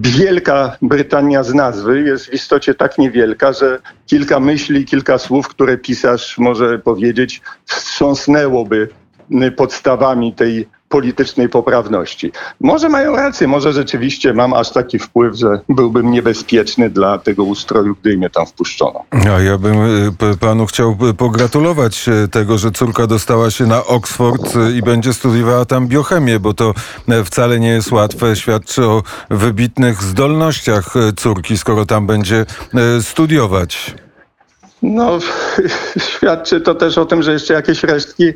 Wielka 0.00 0.76
Brytania 0.82 1.42
z 1.42 1.54
nazwy 1.54 2.02
jest 2.02 2.26
w 2.26 2.34
istocie 2.34 2.74
tak 2.74 2.98
niewielka, 2.98 3.52
że 3.52 3.78
kilka 4.06 4.40
myśli, 4.40 4.84
kilka 4.84 5.18
słów, 5.18 5.48
które 5.48 5.78
pisarz 5.78 6.38
może 6.38 6.78
powiedzieć, 6.78 7.42
wstrząsnęłoby 7.64 8.88
podstawami 9.56 10.32
tej 10.32 10.68
politycznej 10.90 11.48
poprawności. 11.48 12.32
Może 12.60 12.88
mają 12.88 13.16
rację, 13.16 13.48
może 13.48 13.72
rzeczywiście 13.72 14.34
mam 14.34 14.52
aż 14.52 14.70
taki 14.70 14.98
wpływ, 14.98 15.36
że 15.36 15.60
byłbym 15.68 16.10
niebezpieczny 16.10 16.90
dla 16.90 17.18
tego 17.18 17.44
ustroju, 17.44 17.96
gdy 18.00 18.16
mnie 18.16 18.30
tam 18.30 18.46
wpuszczono. 18.46 19.04
A 19.10 19.40
ja 19.40 19.58
bym 19.58 19.76
e, 19.76 20.36
panu 20.40 20.66
chciał 20.66 20.96
pogratulować 21.18 22.08
e, 22.08 22.28
tego, 22.28 22.58
że 22.58 22.70
córka 22.70 23.06
dostała 23.06 23.50
się 23.50 23.66
na 23.66 23.84
Oxford 23.86 24.56
e, 24.56 24.70
i 24.70 24.82
będzie 24.82 25.14
studiowała 25.14 25.64
tam 25.64 25.88
biochemię, 25.88 26.40
bo 26.40 26.54
to 26.54 26.74
wcale 27.24 27.60
nie 27.60 27.68
jest 27.68 27.92
łatwe. 27.92 28.36
Świadczy 28.36 28.84
o 28.84 29.02
wybitnych 29.30 30.02
zdolnościach 30.02 30.94
córki, 31.16 31.58
skoro 31.58 31.86
tam 31.86 32.06
będzie 32.06 32.46
studiować. 33.00 33.94
No, 34.82 35.18
świadczy 36.14 36.60
to 36.60 36.74
też 36.74 36.98
o 36.98 37.06
tym, 37.06 37.22
że 37.22 37.32
jeszcze 37.32 37.54
jakieś 37.54 37.82
resztki 37.82 38.32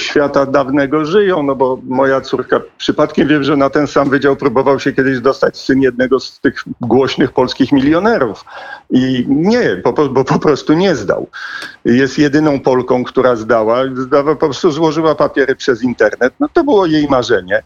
świata 0.00 0.46
dawnego 0.46 1.04
żyją, 1.04 1.42
no 1.42 1.54
bo 1.54 1.78
moja 1.84 2.20
córka, 2.20 2.60
przypadkiem 2.78 3.28
wiem, 3.28 3.44
że 3.44 3.56
na 3.56 3.70
ten 3.70 3.86
sam 3.86 4.10
wydział 4.10 4.36
próbował 4.36 4.80
się 4.80 4.92
kiedyś 4.92 5.20
dostać 5.20 5.58
syn 5.58 5.82
jednego 5.82 6.20
z 6.20 6.40
tych 6.40 6.64
głośnych 6.80 7.32
polskich 7.32 7.72
milionerów. 7.72 8.44
I 8.90 9.26
nie, 9.28 9.76
po, 9.84 9.92
bo 9.92 10.24
po 10.24 10.38
prostu 10.38 10.72
nie 10.72 10.94
zdał. 10.94 11.28
Jest 11.84 12.18
jedyną 12.18 12.60
Polką, 12.60 13.04
która 13.04 13.36
zdała, 13.36 13.82
zdała, 13.94 14.34
po 14.34 14.46
prostu 14.46 14.70
złożyła 14.70 15.14
papiery 15.14 15.56
przez 15.56 15.82
internet. 15.82 16.34
No 16.40 16.48
to 16.52 16.64
było 16.64 16.86
jej 16.86 17.08
marzenie. 17.08 17.62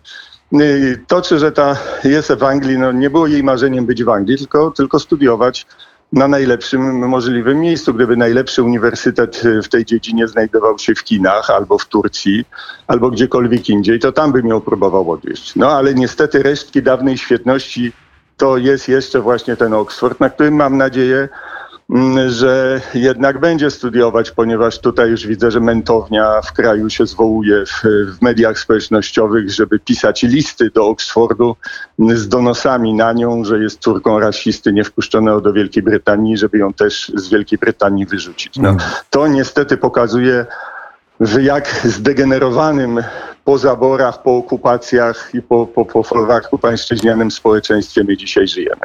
To, 1.06 1.22
czy 1.22 1.38
że 1.38 1.52
ta 1.52 1.76
jest 2.04 2.32
w 2.32 2.44
Anglii, 2.44 2.78
no 2.78 2.92
nie 2.92 3.10
było 3.10 3.26
jej 3.26 3.42
marzeniem 3.42 3.86
być 3.86 4.04
w 4.04 4.08
Anglii, 4.08 4.38
tylko, 4.38 4.70
tylko 4.70 4.98
studiować 4.98 5.66
na 6.12 6.28
najlepszym 6.28 7.08
możliwym 7.08 7.60
miejscu. 7.60 7.94
Gdyby 7.94 8.16
najlepszy 8.16 8.62
uniwersytet 8.62 9.44
y, 9.44 9.62
w 9.62 9.68
tej 9.68 9.84
dziedzinie 9.84 10.28
znajdował 10.28 10.78
się 10.78 10.94
w 10.94 11.00
Chinach 11.00 11.50
albo 11.50 11.78
w 11.78 11.86
Turcji, 11.86 12.44
albo 12.86 13.10
gdziekolwiek 13.10 13.68
indziej, 13.68 13.98
to 13.98 14.12
tam 14.12 14.32
bym 14.32 14.46
ją 14.46 14.60
próbował 14.60 15.10
odwieźć. 15.10 15.56
No 15.56 15.70
ale 15.70 15.94
niestety 15.94 16.42
resztki 16.42 16.82
dawnej 16.82 17.18
świetności 17.18 17.92
to 18.36 18.56
jest 18.56 18.88
jeszcze 18.88 19.20
właśnie 19.20 19.56
ten 19.56 19.74
Oxford, 19.74 20.20
na 20.20 20.30
którym 20.30 20.54
mam 20.54 20.76
nadzieję, 20.76 21.28
że 22.28 22.80
jednak 22.94 23.40
będzie 23.40 23.70
studiować, 23.70 24.30
ponieważ 24.30 24.78
tutaj 24.78 25.10
już 25.10 25.26
widzę, 25.26 25.50
że 25.50 25.60
mentownia 25.60 26.40
w 26.42 26.52
kraju 26.52 26.90
się 26.90 27.06
zwołuje 27.06 27.66
w, 27.66 27.82
w, 28.16 28.22
mediach 28.22 28.58
społecznościowych, 28.58 29.50
żeby 29.50 29.78
pisać 29.78 30.22
listy 30.22 30.70
do 30.70 30.86
Oksfordu 30.86 31.56
z 31.98 32.28
donosami 32.28 32.94
na 32.94 33.12
nią, 33.12 33.44
że 33.44 33.58
jest 33.58 33.80
córką 33.80 34.20
rasisty 34.20 34.72
niewpuszczonego 34.72 35.40
do 35.40 35.52
Wielkiej 35.52 35.82
Brytanii, 35.82 36.36
żeby 36.36 36.58
ją 36.58 36.72
też 36.72 37.12
z 37.14 37.28
Wielkiej 37.28 37.58
Brytanii 37.58 38.06
wyrzucić. 38.06 38.56
No, 38.56 38.68
mm. 38.68 38.80
to 39.10 39.28
niestety 39.28 39.76
pokazuje, 39.76 40.46
w 41.20 41.42
jak 41.42 41.80
zdegenerowanym 41.84 43.02
po 43.44 43.58
zaborach, 43.58 44.22
po 44.22 44.36
okupacjach 44.36 45.30
i 45.34 45.42
po, 45.42 45.66
po, 45.66 45.84
po 45.84 46.02
folwarku 46.02 46.58
pańszczyźnianym 46.58 47.30
społeczeństwie 47.30 48.04
my 48.04 48.16
dzisiaj 48.16 48.48
żyjemy. 48.48 48.80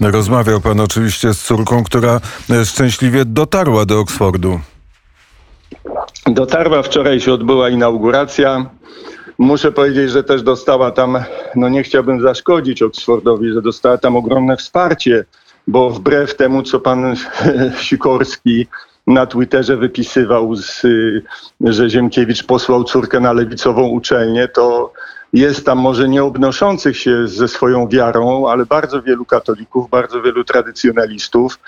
E, 0.00 0.10
rozmawiał 0.10 0.60
pan 0.60 0.80
oczywiście 0.80 1.34
z 1.34 1.42
córką, 1.42 1.84
która 1.84 2.20
e, 2.50 2.64
szczęśliwie 2.64 3.24
dotarła 3.24 3.84
do 3.84 4.00
Oksfordu. 4.00 4.60
Dotarła, 6.26 6.82
wczoraj 6.82 7.20
się 7.20 7.32
odbyła 7.32 7.68
inauguracja. 7.68 8.70
Muszę 9.38 9.72
powiedzieć, 9.72 10.10
że 10.10 10.24
też 10.24 10.42
dostała 10.42 10.90
tam, 10.90 11.18
no 11.54 11.68
nie 11.68 11.82
chciałbym 11.82 12.22
zaszkodzić 12.22 12.82
Oksfordowi, 12.82 13.52
że 13.52 13.62
dostała 13.62 13.98
tam 13.98 14.16
ogromne 14.16 14.56
wsparcie, 14.56 15.24
bo 15.66 15.90
wbrew 15.90 16.36
temu, 16.36 16.62
co 16.62 16.80
pan 16.80 17.16
Sikorski 17.80 18.66
na 19.08 19.26
Twitterze 19.26 19.76
wypisywał, 19.76 20.56
z, 20.56 20.82
że 21.60 21.90
Ziemkiewicz 21.90 22.42
posłał 22.42 22.84
córkę 22.84 23.20
na 23.20 23.32
lewicową 23.32 23.88
uczelnię, 23.88 24.48
to 24.48 24.92
jest 25.32 25.66
tam 25.66 25.78
może 25.78 26.08
nie 26.08 26.24
obnoszących 26.24 26.98
się 26.98 27.28
ze 27.28 27.48
swoją 27.48 27.88
wiarą, 27.88 28.48
ale 28.48 28.66
bardzo 28.66 29.02
wielu 29.02 29.24
katolików, 29.24 29.90
bardzo 29.90 30.22
wielu 30.22 30.44
tradycjonalistów, 30.44 31.58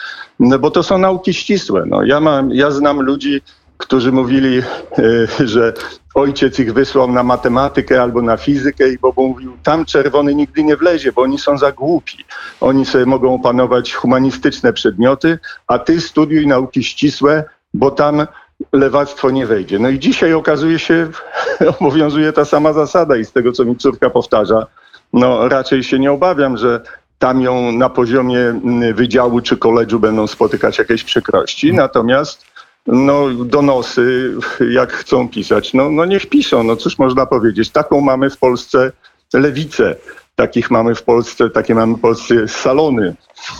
no 0.41 0.59
bo 0.59 0.71
to 0.71 0.83
są 0.83 0.99
nauki 0.99 1.35
ścisłe. 1.35 1.85
No, 1.87 2.03
ja, 2.03 2.21
mam, 2.21 2.51
ja 2.51 2.71
znam 2.71 3.01
ludzi, 3.01 3.41
którzy 3.81 4.13
mówili, 4.13 4.59
e, 4.59 5.47
że 5.47 5.73
ojciec 6.15 6.59
ich 6.59 6.73
wysłał 6.73 7.13
na 7.13 7.23
matematykę 7.23 8.03
albo 8.03 8.23
na 8.23 8.37
fizykę 8.37 8.89
i 8.89 8.99
Bobo 8.99 9.29
mówił, 9.29 9.57
tam 9.63 9.85
czerwony 9.85 10.35
nigdy 10.35 10.65
nie 10.65 10.77
wlezie, 10.77 11.13
bo 11.13 11.23
oni 11.23 11.39
są 11.39 11.59
za 11.59 11.73
głupi. 11.73 12.25
Oni 12.61 12.87
sobie 12.87 13.07
mogą 13.07 13.35
opanować 13.35 13.95
humanistyczne 13.95 14.73
przedmioty, 14.73 15.39
a 15.67 15.79
ty 15.79 16.01
studiuj 16.01 16.47
nauki 16.47 16.85
ścisłe, 16.85 17.45
bo 17.75 17.91
tam 17.91 18.27
lewactwo 18.73 19.31
nie 19.31 19.47
wejdzie. 19.47 19.79
No 19.79 19.89
i 19.89 19.99
dzisiaj 19.99 20.33
okazuje 20.33 20.79
się, 20.79 21.09
obowiązuje 21.81 22.33
ta 22.33 22.45
sama 22.45 22.73
zasada 22.73 23.17
i 23.17 23.25
z 23.25 23.33
tego, 23.33 23.53
co 23.53 23.65
mi 23.65 23.77
córka 23.77 24.11
powtarza, 24.11 24.67
no 25.13 25.49
raczej 25.49 25.83
się 25.83 25.99
nie 25.99 26.13
obawiam, 26.13 26.57
że 26.57 26.81
tam 27.19 27.43
ją 27.43 27.73
na 27.73 27.89
poziomie 27.89 28.39
mm, 28.39 28.95
wydziału 28.95 29.41
czy 29.41 29.57
koledżu 29.57 30.01
będą 30.01 30.27
spotykać 30.27 30.79
jakieś 30.79 31.05
przykrości. 31.05 31.73
Natomiast 31.73 32.50
no, 32.87 33.29
donosy, 33.45 34.35
jak 34.71 34.93
chcą 34.93 35.29
pisać, 35.29 35.75
no, 35.75 35.91
no 35.91 36.05
niech 36.05 36.27
piszą. 36.27 36.63
No 36.63 36.77
cóż 36.77 36.99
można 36.99 37.27
powiedzieć. 37.27 37.71
Taką 37.71 38.01
mamy 38.01 38.31
w 38.31 38.39
Polsce 38.39 38.93
lewicę. 39.35 39.97
Takich 40.37 40.71
mamy 40.71 40.95
w 40.95 41.03
Polsce, 41.03 41.51
takie 41.51 41.75
mamy 41.75 41.95
w 41.95 42.01
Polsce 42.01 42.49
salony 42.49 43.15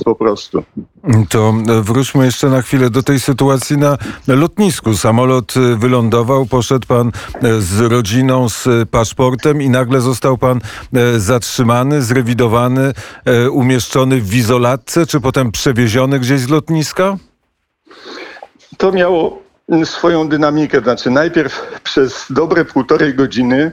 po 0.05 0.15
prostu. 0.15 0.63
To 1.29 1.55
wróćmy 1.83 2.25
jeszcze 2.25 2.49
na 2.49 2.63
chwilę 2.63 2.91
do 2.91 3.03
tej 3.03 3.21
sytuacji 3.21 3.77
na 3.77 3.99
lotnisku. 4.27 4.97
Samolot 4.97 5.55
wylądował, 5.77 6.47
poszedł 6.47 6.87
pan 6.87 7.13
z 7.59 7.81
rodziną, 7.81 8.49
z 8.49 8.89
paszportem 8.91 9.63
i 9.63 9.71
nagle 9.71 10.01
został 10.01 10.39
pan 10.39 10.61
zatrzymany, 11.17 12.03
zrewidowany, 12.03 12.93
umieszczony 13.51 14.21
w 14.21 14.35
izolatce, 14.35 15.07
czy 15.07 15.21
potem 15.21 15.53
przewieziony 15.53 16.21
gdzieś 16.21 16.41
z 16.41 16.49
lotniska? 16.49 17.17
To 18.81 18.93
miało 18.93 19.43
swoją 19.85 20.29
dynamikę. 20.29 20.81
Znaczy, 20.81 21.11
najpierw 21.11 21.81
przez 21.83 22.27
dobre 22.31 22.65
półtorej 22.65 23.15
godziny 23.15 23.73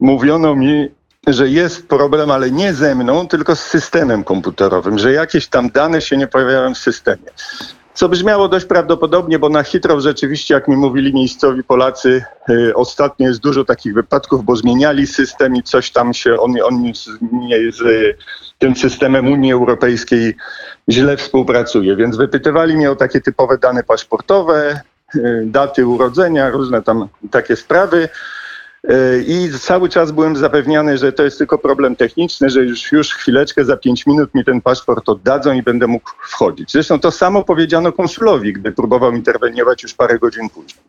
mówiono 0.00 0.54
mi, 0.54 0.88
że 1.26 1.48
jest 1.48 1.88
problem, 1.88 2.30
ale 2.30 2.50
nie 2.50 2.74
ze 2.74 2.94
mną, 2.94 3.28
tylko 3.28 3.56
z 3.56 3.60
systemem 3.60 4.24
komputerowym, 4.24 4.98
że 4.98 5.12
jakieś 5.12 5.46
tam 5.46 5.70
dane 5.70 6.00
się 6.00 6.16
nie 6.16 6.26
pojawiają 6.26 6.74
w 6.74 6.78
systemie. 6.78 7.30
Co 7.94 8.08
brzmiało 8.08 8.48
dość 8.48 8.66
prawdopodobnie, 8.66 9.38
bo 9.38 9.48
na 9.48 9.62
Hitro 9.62 10.00
rzeczywiście, 10.00 10.54
jak 10.54 10.68
mi 10.68 10.76
mówili 10.76 11.14
miejscowi 11.14 11.64
Polacy, 11.64 12.24
y, 12.50 12.74
ostatnio 12.74 13.28
jest 13.28 13.40
dużo 13.40 13.64
takich 13.64 13.94
wypadków, 13.94 14.44
bo 14.44 14.56
zmieniali 14.56 15.06
system 15.06 15.56
i 15.56 15.62
coś 15.62 15.90
tam 15.90 16.14
się, 16.14 16.40
on, 16.40 16.54
on 16.64 16.94
z, 16.94 17.04
z 17.76 17.82
tym 18.58 18.76
systemem 18.76 19.32
Unii 19.32 19.52
Europejskiej 19.52 20.36
źle 20.88 21.16
współpracuje. 21.16 21.96
Więc 21.96 22.16
wypytywali 22.16 22.76
mnie 22.76 22.90
o 22.90 22.96
takie 22.96 23.20
typowe 23.20 23.58
dane 23.58 23.84
paszportowe, 23.84 24.80
y, 25.14 25.42
daty 25.46 25.86
urodzenia, 25.86 26.50
różne 26.50 26.82
tam 26.82 27.08
takie 27.30 27.56
sprawy. 27.56 28.08
Y, 28.84 29.24
I 29.26 29.50
cały 29.58 29.88
czas 29.88 30.10
byłem 30.12 30.36
zapewniany, 30.36 30.98
że 30.98 31.12
to 31.12 31.22
jest 31.22 31.38
tylko 31.38 31.58
problem 31.58 31.96
techniczny, 31.96 32.50
że 32.50 32.60
już, 32.60 32.92
już 32.92 33.14
chwileczkę, 33.14 33.64
za 33.64 33.76
pięć 33.76 34.06
minut 34.06 34.34
mi 34.34 34.44
ten 34.44 34.60
paszport 34.60 35.08
oddadzą 35.08 35.52
i 35.52 35.62
będę 35.62 35.86
mógł 35.86 36.10
wchodzić. 36.22 36.72
Zresztą 36.72 37.00
to 37.00 37.10
samo 37.10 37.44
powiedziano 37.44 37.92
konsulowi, 37.92 38.52
gdy 38.52 38.72
próbował 38.72 39.12
interweniować 39.12 39.82
już 39.82 39.94
parę 39.94 40.18
godzin 40.18 40.50
później. 40.50 40.84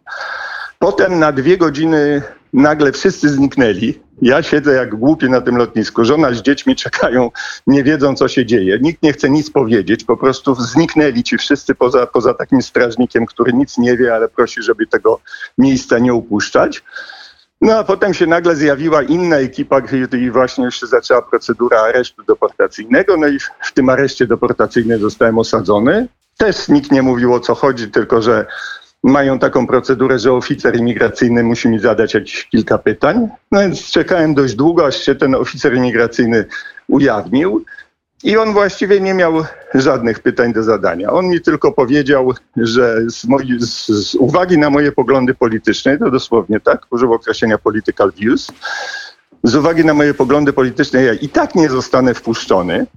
Potem 0.80 1.20
na 1.20 1.32
dwie 1.32 1.58
godziny 1.58 2.22
nagle 2.54 2.92
wszyscy 2.92 3.30
zniknęli. 3.30 4.00
Ja 4.22 4.44
siedzę 4.44 4.74
jak 4.74 4.96
głupi 4.96 5.30
na 5.30 5.42
tym 5.42 5.58
lotnisku. 5.58 6.06
Żona 6.06 6.34
z 6.34 6.42
dziećmi 6.42 6.76
czekają, 6.76 7.32
nie 7.68 7.84
wiedzą, 7.84 8.16
co 8.16 8.28
się 8.28 8.46
dzieje. 8.46 8.80
Nikt 8.82 9.04
nie 9.04 9.14
chce 9.14 9.30
nic 9.30 9.50
powiedzieć. 9.50 10.04
Po 10.04 10.18
prostu 10.18 10.56
zniknęli 10.56 11.24
ci 11.24 11.38
wszyscy 11.38 11.76
poza, 11.76 12.08
poza 12.08 12.34
takim 12.34 12.62
strażnikiem, 12.62 13.26
który 13.26 13.54
nic 13.54 13.78
nie 13.78 13.98
wie, 13.98 14.16
ale 14.16 14.30
prosi, 14.30 14.64
żeby 14.64 14.88
tego 14.88 15.20
miejsca 15.58 16.00
nie 16.00 16.14
upuszczać. 16.14 16.84
No 17.62 17.78
a 17.78 17.84
potem 17.84 18.14
się 18.14 18.28
nagle 18.28 18.56
zjawiła 18.56 19.04
inna 19.04 19.38
ekipa 19.38 19.82
i 20.22 20.32
właśnie 20.32 20.66
już 20.66 20.80
się 20.80 20.88
zaczęła 20.88 21.22
procedura 21.22 21.82
aresztu 21.82 22.24
deportacyjnego. 22.24 23.18
No 23.18 23.28
i 23.28 23.40
w 23.40 23.74
tym 23.74 23.90
areszcie 23.90 24.28
deportacyjnym 24.28 25.02
zostałem 25.02 25.38
osadzony. 25.38 26.08
Też 26.38 26.68
nikt 26.68 26.92
nie 26.92 27.02
mówił 27.02 27.34
o 27.34 27.40
co 27.40 27.56
chodzi, 27.56 27.92
tylko 27.92 28.22
że 28.22 28.46
mają 29.04 29.40
taką 29.40 29.68
procedurę, 29.68 30.20
że 30.20 30.34
oficer 30.34 30.76
imigracyjny 30.76 31.44
musi 31.44 31.70
mi 31.70 31.80
zadać 31.80 32.14
jakieś 32.14 32.46
kilka 32.46 32.78
pytań. 32.78 33.28
No 33.52 33.60
więc 33.60 33.92
czekałem 33.92 34.34
dość 34.34 34.56
długo, 34.56 34.86
aż 34.86 34.98
się 34.98 35.16
ten 35.16 35.36
oficer 35.36 35.76
imigracyjny 35.76 36.46
ujawnił. 36.88 37.66
I 38.24 38.38
on 38.38 38.54
właściwie 38.54 39.02
nie 39.02 39.14
miał 39.14 39.34
żadnych 39.74 40.20
pytań 40.20 40.54
do 40.54 40.64
zadania. 40.64 41.12
On 41.12 41.28
mi 41.28 41.42
tylko 41.42 41.72
powiedział, 41.72 42.34
że 42.58 42.98
z, 43.08 43.26
moi, 43.26 43.60
z, 43.60 43.88
z 43.88 44.16
uwagi 44.16 44.58
na 44.58 44.70
moje 44.70 44.92
poglądy 44.92 45.34
polityczne, 45.34 45.98
to 45.98 46.12
dosłownie 46.12 46.60
tak, 46.60 46.86
użył 46.90 47.14
określenia 47.14 47.58
political 47.58 48.12
views, 48.12 48.52
z 49.44 49.56
uwagi 49.56 49.86
na 49.86 49.94
moje 49.94 50.14
poglądy 50.14 50.54
polityczne 50.54 51.04
ja 51.04 51.14
i 51.14 51.30
tak 51.30 51.56
nie 51.56 51.70
zostanę 51.70 52.14
wpuszczony, 52.14 52.88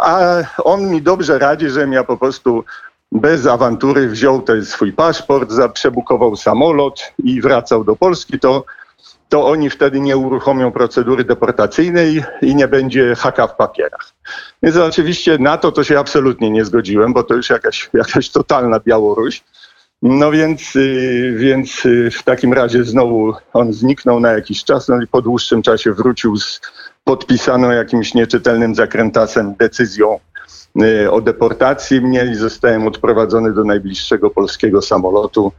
a 0.00 0.20
on 0.58 0.90
mi 0.90 1.02
dobrze 1.02 1.38
radzi, 1.38 1.70
żebym 1.70 1.92
ja 1.92 2.04
po 2.04 2.16
prostu 2.16 2.64
bez 3.12 3.46
awantury 3.46 4.08
wziął 4.08 4.42
ten 4.42 4.64
swój 4.64 4.92
paszport, 4.92 5.50
przebukował 5.74 6.36
samolot 6.36 7.12
i 7.24 7.40
wracał 7.40 7.84
do 7.84 7.96
Polski, 7.96 8.38
to 8.38 8.64
to 9.32 9.46
oni 9.46 9.70
wtedy 9.70 10.00
nie 10.00 10.16
uruchomią 10.16 10.72
procedury 10.72 11.24
deportacyjnej 11.24 12.24
i 12.42 12.54
nie 12.54 12.68
będzie 12.68 13.14
haka 13.14 13.46
w 13.46 13.56
papierach. 13.56 14.12
Więc 14.62 14.76
oczywiście 14.76 15.38
na 15.38 15.58
to 15.58 15.72
to 15.72 15.84
się 15.84 15.98
absolutnie 15.98 16.50
nie 16.50 16.64
zgodziłem, 16.64 17.12
bo 17.12 17.22
to 17.22 17.34
już 17.34 17.50
jakaś, 17.50 17.90
jakaś 17.94 18.30
totalna 18.30 18.80
Białoruś. 18.80 19.44
No 20.02 20.30
więc, 20.30 20.76
y, 20.76 21.34
więc 21.36 21.86
y, 21.86 22.10
w 22.10 22.22
takim 22.22 22.52
razie 22.52 22.84
znowu 22.84 23.34
on 23.52 23.72
zniknął 23.72 24.20
na 24.20 24.32
jakiś 24.32 24.64
czas, 24.64 24.88
no 24.88 25.02
i 25.02 25.06
po 25.06 25.22
dłuższym 25.22 25.62
czasie 25.62 25.92
wrócił 25.92 26.36
z 26.36 26.60
podpisaną 27.04 27.70
jakimś 27.70 28.14
nieczytelnym 28.14 28.74
zakrętasem 28.74 29.54
decyzją 29.54 30.18
o 31.10 31.20
deportacji 31.20 32.00
mnie 32.00 32.28
i 32.32 32.34
zostałem 32.34 32.86
odprowadzony 32.86 33.52
do 33.52 33.64
najbliższego 33.64 34.30
polskiego 34.30 34.82
samolotu 34.82 35.52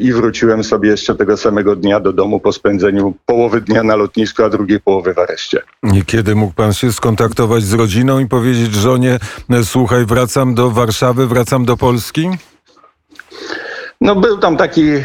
i 0.00 0.12
wróciłem 0.12 0.64
sobie 0.64 0.90
jeszcze 0.90 1.14
tego 1.14 1.36
samego 1.36 1.76
dnia 1.76 2.00
do 2.00 2.12
domu 2.12 2.40
po 2.40 2.52
spędzeniu 2.52 3.14
połowy 3.26 3.60
dnia 3.60 3.82
na 3.82 3.96
lotnisku, 3.96 4.42
a 4.42 4.48
drugiej 4.48 4.80
połowy 4.80 5.14
w 5.14 5.18
areszcie. 5.18 5.62
I 5.82 6.04
kiedy 6.04 6.34
mógł 6.34 6.52
pan 6.52 6.72
się 6.72 6.92
skontaktować 6.92 7.62
z 7.62 7.72
rodziną 7.72 8.18
i 8.18 8.26
powiedzieć 8.26 8.74
żonie, 8.74 9.18
słuchaj, 9.64 10.06
wracam 10.06 10.54
do 10.54 10.70
Warszawy, 10.70 11.26
wracam 11.26 11.64
do 11.64 11.76
Polski? 11.76 12.30
No 14.00 14.16
był 14.16 14.38
tam 14.38 14.56
taki 14.56 14.90
e, 14.90 15.02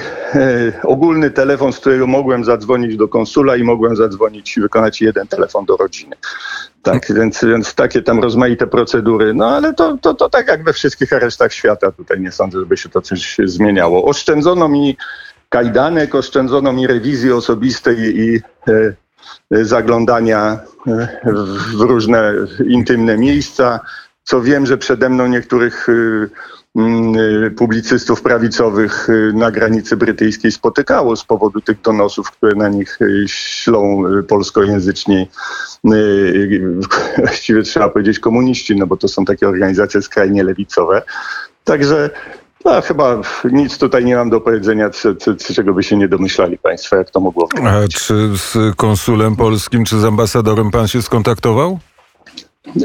ogólny 0.83 1.31
telefon, 1.31 1.73
z 1.73 1.79
którego 1.79 2.07
mogłem 2.07 2.43
zadzwonić 2.43 2.97
do 2.97 3.07
konsula 3.07 3.55
i 3.55 3.63
mogłem 3.63 3.95
zadzwonić 3.95 4.57
i 4.57 4.61
wykonać 4.61 5.01
jeden 5.01 5.27
telefon 5.27 5.65
do 5.65 5.77
rodziny. 5.77 6.15
Tak, 6.81 7.13
więc, 7.13 7.43
więc 7.43 7.75
takie 7.75 8.01
tam 8.01 8.19
rozmaite 8.19 8.67
procedury. 8.67 9.33
No 9.33 9.47
ale 9.47 9.73
to, 9.73 9.97
to, 10.01 10.13
to 10.13 10.29
tak 10.29 10.47
jak 10.47 10.63
we 10.63 10.73
wszystkich 10.73 11.13
aresztach 11.13 11.53
świata. 11.53 11.91
Tutaj 11.91 12.19
nie 12.19 12.31
sądzę, 12.31 12.59
żeby 12.59 12.77
się 12.77 12.89
to 12.89 13.01
coś 13.01 13.37
zmieniało. 13.45 14.05
Oszczędzono 14.05 14.67
mi 14.67 14.97
kajdanek, 15.49 16.15
oszczędzono 16.15 16.73
mi 16.73 16.87
rewizji 16.87 17.31
osobistej 17.31 18.19
i 18.19 18.41
e, 18.67 19.65
zaglądania 19.65 20.59
e, 20.87 21.07
w 21.77 21.81
różne 21.81 22.33
intymne 22.67 23.17
miejsca. 23.17 23.79
Co 24.23 24.41
wiem, 24.41 24.65
że 24.65 24.77
przede 24.77 25.09
mną 25.09 25.27
niektórych 25.27 25.89
e, 25.89 25.93
publicystów 27.57 28.21
prawicowych 28.21 29.09
y, 29.09 29.31
na 29.33 29.51
granicy 29.51 29.97
brytyjskiej 29.97 30.51
spotykało 30.51 31.15
z 31.15 31.23
powodu 31.23 31.61
tych 31.61 31.81
donosów, 31.81 32.31
które 32.31 32.55
na 32.55 32.69
nich 32.69 33.01
y, 33.01 33.23
ślą 33.27 34.03
polskojęzyczni, 34.27 35.27
właściwie 37.17 37.63
trzeba 37.63 37.89
powiedzieć 37.89 38.19
komuniści, 38.19 38.75
no 38.75 38.87
bo 38.87 38.97
to 38.97 39.07
są 39.07 39.25
takie 39.25 39.47
organizacje 39.47 40.01
skrajnie 40.01 40.43
lewicowe. 40.43 41.01
Także 41.63 42.09
no, 42.65 42.81
chyba 42.81 43.21
nic 43.51 43.77
tutaj 43.77 44.05
nie 44.05 44.15
mam 44.15 44.29
do 44.29 44.41
powiedzenia, 44.41 44.89
czego 45.55 45.73
by 45.73 45.83
się 45.83 45.97
nie 45.97 46.07
domyślali 46.07 46.57
Państwo, 46.57 46.95
jak 46.95 47.09
to 47.09 47.19
mogło 47.19 47.47
wyglądać. 47.47 47.95
A 47.95 47.99
czy 47.99 48.29
z 48.37 48.75
konsulem 48.75 49.35
polskim, 49.35 49.85
czy 49.85 49.99
z 49.99 50.05
ambasadorem 50.05 50.71
Pan 50.71 50.87
się 50.87 51.01
skontaktował? 51.01 51.79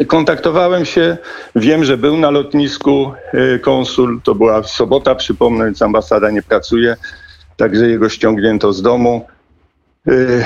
Kontaktowałem 0.07 0.85
się, 0.85 1.17
wiem, 1.57 1.85
że 1.85 1.97
był 1.97 2.17
na 2.17 2.31
lotnisku 2.31 3.13
y, 3.35 3.59
konsul, 3.59 4.21
to 4.23 4.35
była 4.35 4.63
sobota, 4.63 5.15
przypomnę, 5.15 5.65
więc 5.65 5.83
ambasada 5.83 6.31
nie 6.31 6.43
pracuje, 6.43 6.97
także 7.57 7.89
jego 7.89 8.09
ściągnięto 8.09 8.73
z 8.73 8.83
domu. 8.83 9.27
Y, 10.11 10.45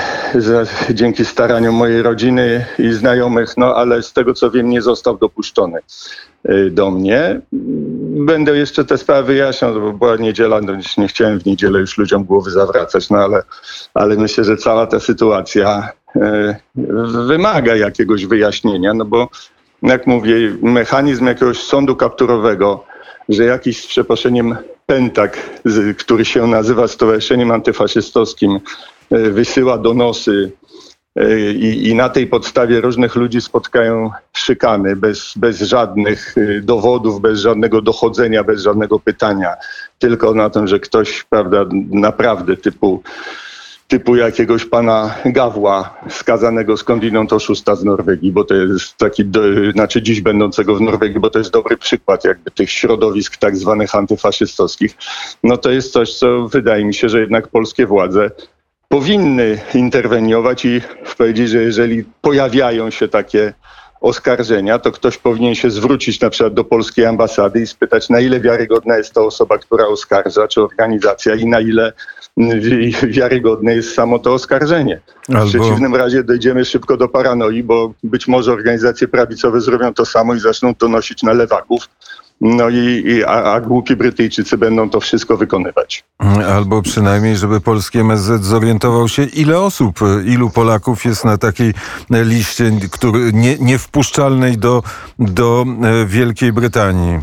dzięki 0.91 1.25
staraniom 1.25 1.75
mojej 1.75 2.03
rodziny 2.03 2.67
i 2.79 2.93
znajomych, 2.93 3.57
no 3.57 3.75
ale 3.75 4.03
z 4.03 4.13
tego 4.13 4.35
co 4.35 4.51
wiem, 4.51 4.69
nie 4.69 4.83
został 4.83 5.19
dopuszczony 5.19 5.79
y, 6.49 6.71
do 6.71 6.91
mnie. 6.91 7.41
Będę 8.27 8.57
jeszcze 8.57 8.85
te 8.85 8.99
sprawy 8.99 9.27
wyjaśniał, 9.27 9.75
bo 9.75 9.93
była 9.93 10.17
niedziela, 10.17 10.61
no 10.61 10.73
nie 10.99 11.09
chciałem 11.09 11.41
w 11.41 11.47
niedzielę 11.47 11.79
już 11.81 11.99
ludziom 11.99 12.25
głowy 12.25 12.51
zawracać, 12.51 13.11
no 13.11 13.19
ale, 13.19 13.43
ale 13.95 14.17
myślę, 14.17 14.45
że 14.45 14.57
cała 14.57 14.87
ta 14.87 15.01
sytuacja 15.01 15.93
E, 16.17 16.57
wymaga 17.27 17.77
jakiegoś 17.77 18.27
wyjaśnienia, 18.27 18.95
no 18.95 19.05
bo 19.05 19.29
jak 19.83 20.07
mówię, 20.07 20.35
mechanizm 20.63 21.27
jakiegoś 21.27 21.59
sądu 21.59 21.97
kapturowego, 21.97 22.85
że 23.29 23.45
jakiś 23.45 23.83
z 23.83 23.87
przeproszeniem 23.87 24.57
pentak, 24.87 25.39
który 25.99 26.25
się 26.25 26.47
nazywa 26.47 26.89
Stowarzyszeniem 26.89 27.51
Antyfaszystowskim, 27.51 28.61
wysyła 29.11 29.79
donosy 29.79 30.53
e, 31.17 31.51
i, 31.51 31.89
i, 31.89 31.95
na 31.95 32.09
tej 32.09 32.27
podstawie 32.27 32.81
różnych 32.81 33.15
ludzi 33.15 33.41
spotkają 33.41 34.11
szykany 34.33 34.97
bez, 34.97 35.33
bez 35.37 35.61
żadnych 35.61 36.35
dowodów, 36.63 37.21
bez 37.21 37.41
żadnego 37.41 37.83
dochodzenia, 37.83 38.45
bez 38.45 38.63
żadnego 38.63 39.01
pytania, 39.01 39.55
tylko 39.99 40.35
na 40.35 40.51
tym, 40.51 40.67
że 40.67 40.81
ktoś, 40.81 41.23
prawda, 41.23 41.65
naprawdę 41.91 42.57
typu 42.57 43.03
typu 43.89 44.17
jakiegoś 44.17 44.65
pana 44.65 45.15
Gawła 45.25 46.01
skazanego 46.09 46.77
skądinąd 46.77 47.33
oszusta 47.33 47.77
z 47.77 47.85
Norwegii, 47.85 48.33
bo 48.33 48.45
to 48.45 48.55
jest 48.55 48.97
taki, 48.97 49.25
do, 49.25 49.41
znaczy 49.73 50.03
dziś 50.03 50.21
będącego 50.21 50.77
w 50.77 50.81
Norwegii, 50.81 51.21
bo 51.21 51.31
to 51.31 51.39
jest 51.39 51.51
dobry 51.51 51.77
przykład 51.77 52.25
jakby 52.25 52.51
tych 52.51 52.71
środowisk 52.71 53.37
tak 53.37 53.57
zwanych 53.57 53.95
antyfaszystowskich. 53.95 54.97
No 55.43 55.57
to 55.57 55.71
jest 55.71 55.93
coś, 55.93 56.15
co 56.15 56.49
wydaje 56.49 56.85
mi 56.85 56.95
się, 56.95 57.09
że 57.09 57.21
jednak 57.21 57.49
polskie 57.49 57.87
władze 57.87 58.31
powinny 58.89 59.61
interweniować 59.75 60.65
i 60.65 60.81
powiedzieć, 61.19 61.49
że 61.49 61.59
jeżeli 61.59 62.05
pojawiają 62.21 62.91
się 62.91 63.09
takie 63.09 63.53
oskarżenia, 64.01 64.79
to 64.79 64.93
ktoś 64.93 65.19
powinien 65.19 65.55
się 65.55 65.71
zwrócić 65.71 66.21
na 66.21 66.31
przykład 66.31 66.55
do 66.55 66.65
polskiej 66.65 67.07
ambasady 67.07 67.61
i 67.61 67.67
spytać, 67.67 68.09
na 68.09 68.21
ile 68.21 68.41
wiarygodna 68.41 68.97
jest 68.97 69.13
to 69.13 69.27
osoba, 69.27 69.59
która 69.59 69.87
oskarża, 69.87 70.49
czy 70.49 70.63
organizacja 70.63 71.35
i 71.35 71.47
na 71.47 71.61
ile 71.61 71.93
wiarygodne 73.03 73.75
jest 73.75 73.95
samo 73.95 74.19
to 74.19 74.33
oskarżenie. 74.35 75.01
Albo... 75.29 75.47
W 75.47 75.49
przeciwnym 75.49 75.95
razie 75.95 76.25
dojdziemy 76.25 76.65
szybko 76.65 76.97
do 76.97 77.09
paranoi, 77.09 77.63
bo 77.63 77.93
być 78.03 78.29
może 78.29 78.53
organizacje 78.53 79.09
prawicowe 79.09 79.61
zrobią 79.61 79.95
to 79.95 80.07
samo 80.07 80.35
i 80.35 80.41
zaczną 80.41 80.75
donosić 80.79 81.23
na 81.23 81.33
lewaków. 81.33 81.89
No 82.41 82.69
i, 82.69 83.03
i 83.07 83.25
a, 83.25 83.43
a, 83.43 83.61
głupi 83.61 83.97
Brytyjczycy 83.97 84.59
będą 84.59 84.91
to 84.91 85.01
wszystko 85.01 85.37
wykonywać. 85.37 86.05
Albo 86.49 86.83
przynajmniej, 86.83 87.37
żeby 87.37 87.61
polski 87.61 87.99
MSZ 87.99 88.45
zorientował 88.45 89.09
się, 89.09 89.25
ile 89.25 89.61
osób, 89.61 90.01
ilu 90.27 90.51
Polaków 90.51 91.05
jest 91.05 91.25
na 91.25 91.39
takiej 91.39 91.75
liście 92.11 92.71
który, 92.93 93.33
nie, 93.33 93.59
niewpuszczalnej 93.59 94.59
do, 94.59 94.83
do 95.19 95.65
e, 95.83 96.07
Wielkiej 96.07 96.53
Brytanii. 96.53 97.21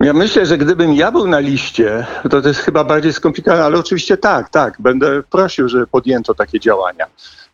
Ja 0.00 0.12
myślę, 0.12 0.46
że 0.46 0.58
gdybym 0.58 0.94
ja 0.94 1.12
był 1.12 1.28
na 1.28 1.38
liście, 1.38 2.06
to 2.30 2.42
to 2.42 2.48
jest 2.48 2.60
chyba 2.60 2.84
bardziej 2.84 3.12
skomplikowane, 3.12 3.64
ale 3.64 3.78
oczywiście 3.78 4.16
tak, 4.16 4.48
tak, 4.50 4.74
będę 4.78 5.22
prosił, 5.22 5.68
żeby 5.68 5.86
podjęto 5.86 6.34
takie 6.34 6.60
działania. 6.60 7.06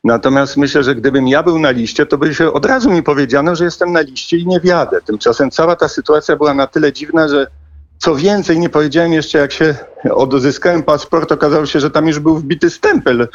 Natomiast 0.04 0.56
myślę, 0.56 0.82
że 0.82 0.94
gdybym 0.94 1.28
ja 1.28 1.42
był 1.42 1.58
na 1.58 1.70
liście, 1.70 2.06
to 2.06 2.18
by 2.18 2.34
się 2.34 2.52
od 2.52 2.64
razu 2.64 2.90
mi 2.90 3.02
powiedziano, 3.02 3.56
że 3.56 3.64
jestem 3.64 3.92
na 3.92 4.00
liście 4.00 4.36
i 4.36 4.46
nie 4.46 4.60
wjadę. 4.60 5.00
Tymczasem 5.02 5.50
cała 5.50 5.76
ta 5.76 5.88
sytuacja 5.88 6.36
była 6.36 6.54
na 6.54 6.66
tyle 6.66 6.92
dziwna, 6.92 7.28
że 7.28 7.46
co 7.98 8.14
więcej, 8.14 8.58
nie 8.58 8.68
powiedziałem 8.68 9.12
jeszcze, 9.12 9.38
jak 9.38 9.52
się 9.52 9.74
odzyskałem 10.10 10.82
paszport, 10.82 11.32
okazało 11.32 11.66
się, 11.66 11.80
że 11.80 11.90
tam 11.90 12.06
już 12.06 12.18
był 12.18 12.36
wbity 12.36 12.70
stempel 12.70 13.28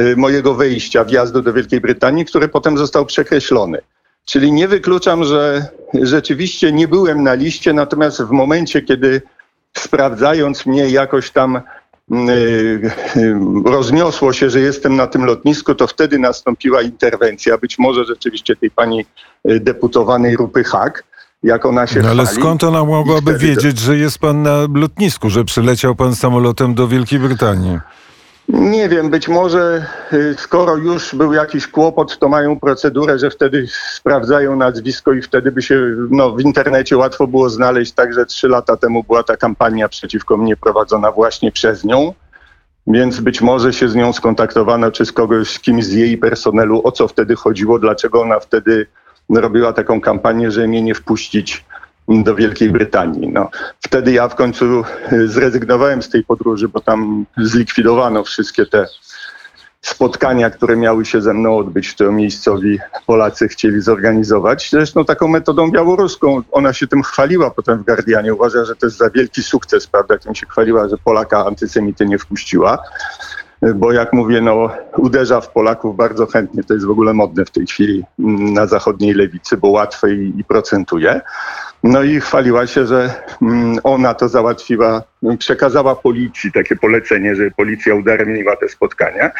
y, 0.00 0.16
mojego 0.16 0.54
wejścia, 0.54 1.04
wjazdu 1.04 1.42
do 1.42 1.52
Wielkiej 1.52 1.80
Brytanii, 1.80 2.24
który 2.24 2.48
potem 2.48 2.78
został 2.78 3.06
przekreślony. 3.06 3.78
Czyli 4.24 4.52
nie 4.52 4.68
wykluczam, 4.68 5.24
że 5.24 5.66
rzeczywiście 6.02 6.72
nie 6.72 6.88
byłem 6.88 7.22
na 7.22 7.34
liście, 7.34 7.72
natomiast 7.72 8.22
w 8.22 8.30
momencie, 8.30 8.82
kiedy 8.82 9.22
sprawdzając 9.76 10.66
mnie 10.66 10.88
jakoś 10.90 11.30
tam 11.30 11.60
rozniosło 13.64 14.32
się, 14.32 14.50
że 14.50 14.60
jestem 14.60 14.96
na 14.96 15.06
tym 15.06 15.24
lotnisku, 15.24 15.74
to 15.74 15.86
wtedy 15.86 16.18
nastąpiła 16.18 16.82
interwencja, 16.82 17.58
być 17.58 17.78
może 17.78 18.04
rzeczywiście 18.04 18.56
tej 18.56 18.70
pani 18.70 19.04
y, 19.50 19.60
deputowanej 19.60 20.36
Rupy 20.36 20.64
Hak, 20.64 21.04
jak 21.42 21.66
ona 21.66 21.86
się 21.86 22.02
no 22.02 22.08
ale 22.08 22.26
skąd 22.26 22.64
ona 22.64 22.84
mogłaby 22.84 23.38
wiedzieć, 23.38 23.78
że 23.78 23.96
jest 23.96 24.18
pan 24.18 24.42
na 24.42 24.66
lotnisku, 24.74 25.30
że 25.30 25.44
przyleciał 25.44 25.94
pan 25.94 26.14
samolotem 26.14 26.74
do 26.74 26.88
Wielkiej 26.88 27.18
Brytanii? 27.18 27.78
Nie 28.48 28.88
wiem, 28.88 29.10
być 29.10 29.28
może 29.28 29.86
y, 30.12 30.34
skoro 30.38 30.76
już 30.76 31.14
był 31.14 31.32
jakiś 31.32 31.66
kłopot, 31.66 32.18
to 32.18 32.28
mają 32.28 32.60
procedurę, 32.60 33.18
że 33.18 33.30
wtedy 33.30 33.66
sprawdzają 33.92 34.56
nazwisko 34.56 35.12
i 35.12 35.22
wtedy 35.22 35.52
by 35.52 35.62
się 35.62 35.80
no, 36.10 36.30
w 36.30 36.40
internecie 36.40 36.96
łatwo 36.96 37.26
było 37.26 37.50
znaleźć. 37.50 37.92
Także 37.92 38.26
trzy 38.26 38.48
lata 38.48 38.76
temu 38.76 39.04
była 39.04 39.22
ta 39.22 39.36
kampania 39.36 39.88
przeciwko 39.88 40.36
mnie 40.36 40.56
prowadzona 40.56 41.12
właśnie 41.12 41.52
przez 41.52 41.84
nią. 41.84 42.14
Więc 42.86 43.20
być 43.20 43.40
może 43.42 43.72
się 43.72 43.88
z 43.88 43.94
nią 43.94 44.12
skontaktowano, 44.12 44.90
czy 44.90 45.06
z 45.06 45.12
kogoś, 45.12 45.48
z 45.48 45.60
kimś 45.60 45.84
z 45.84 45.92
jej 45.92 46.18
personelu, 46.18 46.80
o 46.84 46.92
co 46.92 47.08
wtedy 47.08 47.36
chodziło, 47.36 47.78
dlaczego 47.78 48.22
ona 48.22 48.40
wtedy 48.40 48.86
robiła 49.30 49.72
taką 49.72 50.00
kampanię, 50.00 50.50
że 50.50 50.68
mnie 50.68 50.82
nie 50.82 50.94
wpuścić 50.94 51.64
do 52.08 52.34
Wielkiej 52.34 52.70
Brytanii. 52.70 53.28
No, 53.28 53.50
wtedy 53.80 54.12
ja 54.12 54.28
w 54.28 54.34
końcu 54.34 54.84
y, 55.12 55.28
zrezygnowałem 55.28 56.02
z 56.02 56.08
tej 56.08 56.24
podróży, 56.24 56.68
bo 56.68 56.80
tam 56.80 57.26
zlikwidowano 57.36 58.24
wszystkie 58.24 58.66
te 58.66 58.86
spotkania, 59.80 60.50
które 60.50 60.76
miały 60.76 61.04
się 61.04 61.20
ze 61.20 61.34
mną 61.34 61.56
odbyć, 61.56 61.92
które 61.92 62.12
miejscowi 62.12 62.78
Polacy 63.06 63.48
chcieli 63.48 63.80
zorganizować. 63.80 64.68
Zresztą 64.70 65.04
taką 65.04 65.28
metodą 65.28 65.70
białoruską. 65.70 66.42
Ona 66.52 66.72
się 66.72 66.86
tym 66.86 67.02
chwaliła 67.02 67.50
potem 67.50 67.78
w 67.78 67.84
Guardianie. 67.84 68.34
Uważa, 68.34 68.64
że 68.64 68.76
to 68.76 68.86
jest 68.86 68.98
za 68.98 69.10
wielki 69.10 69.42
sukces, 69.42 69.86
prawda? 69.86 70.18
Tym 70.18 70.34
się 70.34 70.46
chwaliła, 70.46 70.88
że 70.88 70.96
Polaka 70.98 71.46
antysemity 71.46 72.06
nie 72.06 72.18
wpuściła 72.18 72.78
bo 73.74 73.92
jak 73.92 74.12
mówię, 74.12 74.40
no, 74.40 74.70
uderza 74.96 75.40
w 75.40 75.50
Polaków 75.50 75.96
bardzo 75.96 76.26
chętnie. 76.26 76.64
To 76.64 76.74
jest 76.74 76.86
w 76.86 76.90
ogóle 76.90 77.14
modne 77.14 77.44
w 77.44 77.50
tej 77.50 77.66
chwili 77.66 78.04
mm, 78.18 78.54
na 78.54 78.66
zachodniej 78.66 79.14
lewicy, 79.14 79.56
bo 79.56 79.68
łatwe 79.68 80.14
i, 80.14 80.40
i 80.40 80.44
procentuje. 80.44 81.20
No 81.84 82.02
i 82.02 82.20
chwaliła 82.20 82.66
się, 82.66 82.86
że 82.86 83.14
mm, 83.42 83.76
ona 83.82 84.14
to 84.14 84.28
załatwiła, 84.28 85.02
przekazała 85.38 85.96
policji 85.96 86.52
takie 86.52 86.76
polecenie, 86.76 87.34
że 87.34 87.50
policja 87.50 87.94
udaremniła 87.94 88.56
te 88.56 88.68
spotkania. 88.68 89.30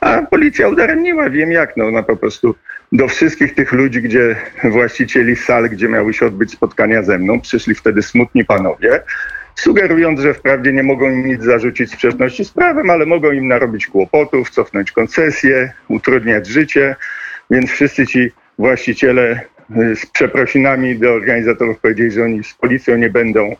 A 0.00 0.22
policja 0.22 0.68
udaremniła, 0.68 1.30
wiem 1.30 1.52
jak, 1.52 1.76
no 1.76 1.86
ona 1.86 2.02
po 2.02 2.16
prostu 2.16 2.54
do 2.92 3.08
wszystkich 3.08 3.54
tych 3.54 3.72
ludzi, 3.72 4.02
gdzie 4.02 4.36
właścicieli 4.64 5.36
sal, 5.36 5.68
gdzie 5.68 5.88
miały 5.88 6.14
się 6.14 6.26
odbyć 6.26 6.52
spotkania 6.52 7.02
ze 7.02 7.18
mną, 7.18 7.40
przyszli 7.40 7.74
wtedy 7.74 8.02
smutni 8.02 8.44
panowie, 8.44 9.02
sugerując, 9.54 10.20
że 10.20 10.34
wprawdzie 10.34 10.72
nie 10.72 10.82
mogą 10.82 11.10
im 11.10 11.26
nic 11.26 11.42
zarzucić 11.42 11.92
sprzeczności 11.92 12.44
z 12.44 12.50
prawem, 12.50 12.90
ale 12.90 13.06
mogą 13.06 13.32
im 13.32 13.48
narobić 13.48 13.86
kłopotów, 13.86 14.50
cofnąć 14.50 14.92
koncesje, 14.92 15.72
utrudniać 15.88 16.46
życie, 16.46 16.96
więc 17.50 17.70
wszyscy 17.70 18.06
ci 18.06 18.30
właściciele 18.58 19.40
z 19.94 20.06
przeprosinami 20.06 20.98
do 20.98 21.12
organizatorów 21.12 21.80
powiedzieli, 21.80 22.10
że 22.10 22.24
oni 22.24 22.44
z 22.44 22.54
policją 22.54 22.96
nie 22.96 23.10
będą 23.10 23.56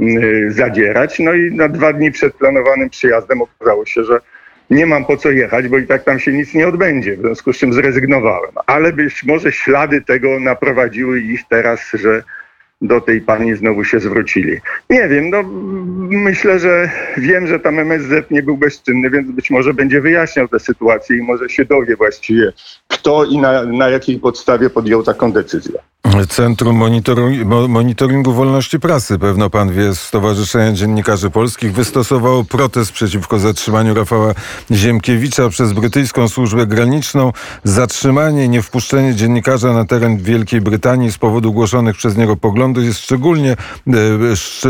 y, 0.00 0.46
zadzierać. 0.50 1.18
No 1.18 1.32
i 1.32 1.54
na 1.54 1.68
dwa 1.68 1.92
dni 1.92 2.12
przed 2.12 2.34
planowanym 2.34 2.90
przyjazdem 2.90 3.42
okazało 3.42 3.86
się, 3.86 4.04
że 4.04 4.20
nie 4.70 4.86
mam 4.86 5.04
po 5.04 5.16
co 5.16 5.30
jechać, 5.30 5.68
bo 5.68 5.78
i 5.78 5.86
tak 5.86 6.04
tam 6.04 6.20
się 6.20 6.32
nic 6.32 6.54
nie 6.54 6.68
odbędzie, 6.68 7.16
w 7.16 7.20
związku 7.20 7.52
z 7.52 7.58
czym 7.58 7.72
zrezygnowałem. 7.72 8.50
Ale 8.66 8.92
być 8.92 9.24
może 9.24 9.52
ślady 9.52 10.02
tego 10.02 10.40
naprowadziły 10.40 11.20
ich 11.20 11.40
teraz, 11.48 11.90
że 11.94 12.22
do 12.80 13.00
tej 13.00 13.20
pani 13.20 13.56
znowu 13.56 13.84
się 13.84 14.00
zwrócili. 14.00 14.56
Nie 14.90 15.08
wiem, 15.08 15.30
no 15.30 15.42
myślę, 16.10 16.58
że 16.58 16.90
wiem, 17.16 17.46
że 17.46 17.60
tam 17.60 17.78
MSZ 17.78 18.30
nie 18.30 18.42
był 18.42 18.56
bezczynny, 18.56 19.10
więc 19.10 19.30
być 19.30 19.50
może 19.50 19.74
będzie 19.74 20.00
wyjaśniał 20.00 20.48
tę 20.48 20.60
sytuację 20.60 21.16
i 21.16 21.22
może 21.22 21.48
się 21.48 21.64
dowie 21.64 21.96
właściwie 21.96 22.52
kto 22.88 23.24
i 23.24 23.38
na, 23.38 23.62
na 23.62 23.88
jakiej 23.88 24.18
podstawie 24.18 24.70
podjął 24.70 25.02
taką 25.02 25.32
decyzję. 25.32 25.78
Centrum 26.28 26.76
Monitoringu, 27.68 28.32
Wolności 28.32 28.80
Prasy, 28.80 29.18
pewno 29.18 29.50
pan 29.50 29.72
wie, 29.72 29.94
Stowarzyszenie 29.94 30.74
Dziennikarzy 30.76 31.30
Polskich 31.30 31.72
wystosowało 31.72 32.44
protest 32.44 32.92
przeciwko 32.92 33.38
zatrzymaniu 33.38 33.94
Rafała 33.94 34.34
Ziemkiewicza 34.70 35.48
przez 35.48 35.72
brytyjską 35.72 36.28
służbę 36.28 36.66
graniczną. 36.66 37.32
Zatrzymanie 37.64 38.44
i 38.44 38.48
niewpuszczenie 38.48 39.14
dziennikarza 39.14 39.72
na 39.72 39.84
teren 39.84 40.16
Wielkiej 40.16 40.60
Brytanii 40.60 41.12
z 41.12 41.18
powodu 41.18 41.52
głoszonych 41.52 41.96
przez 41.96 42.16
niego 42.16 42.36
poglądów 42.36 42.84
jest 42.84 43.00
szczególnie, 43.00 43.56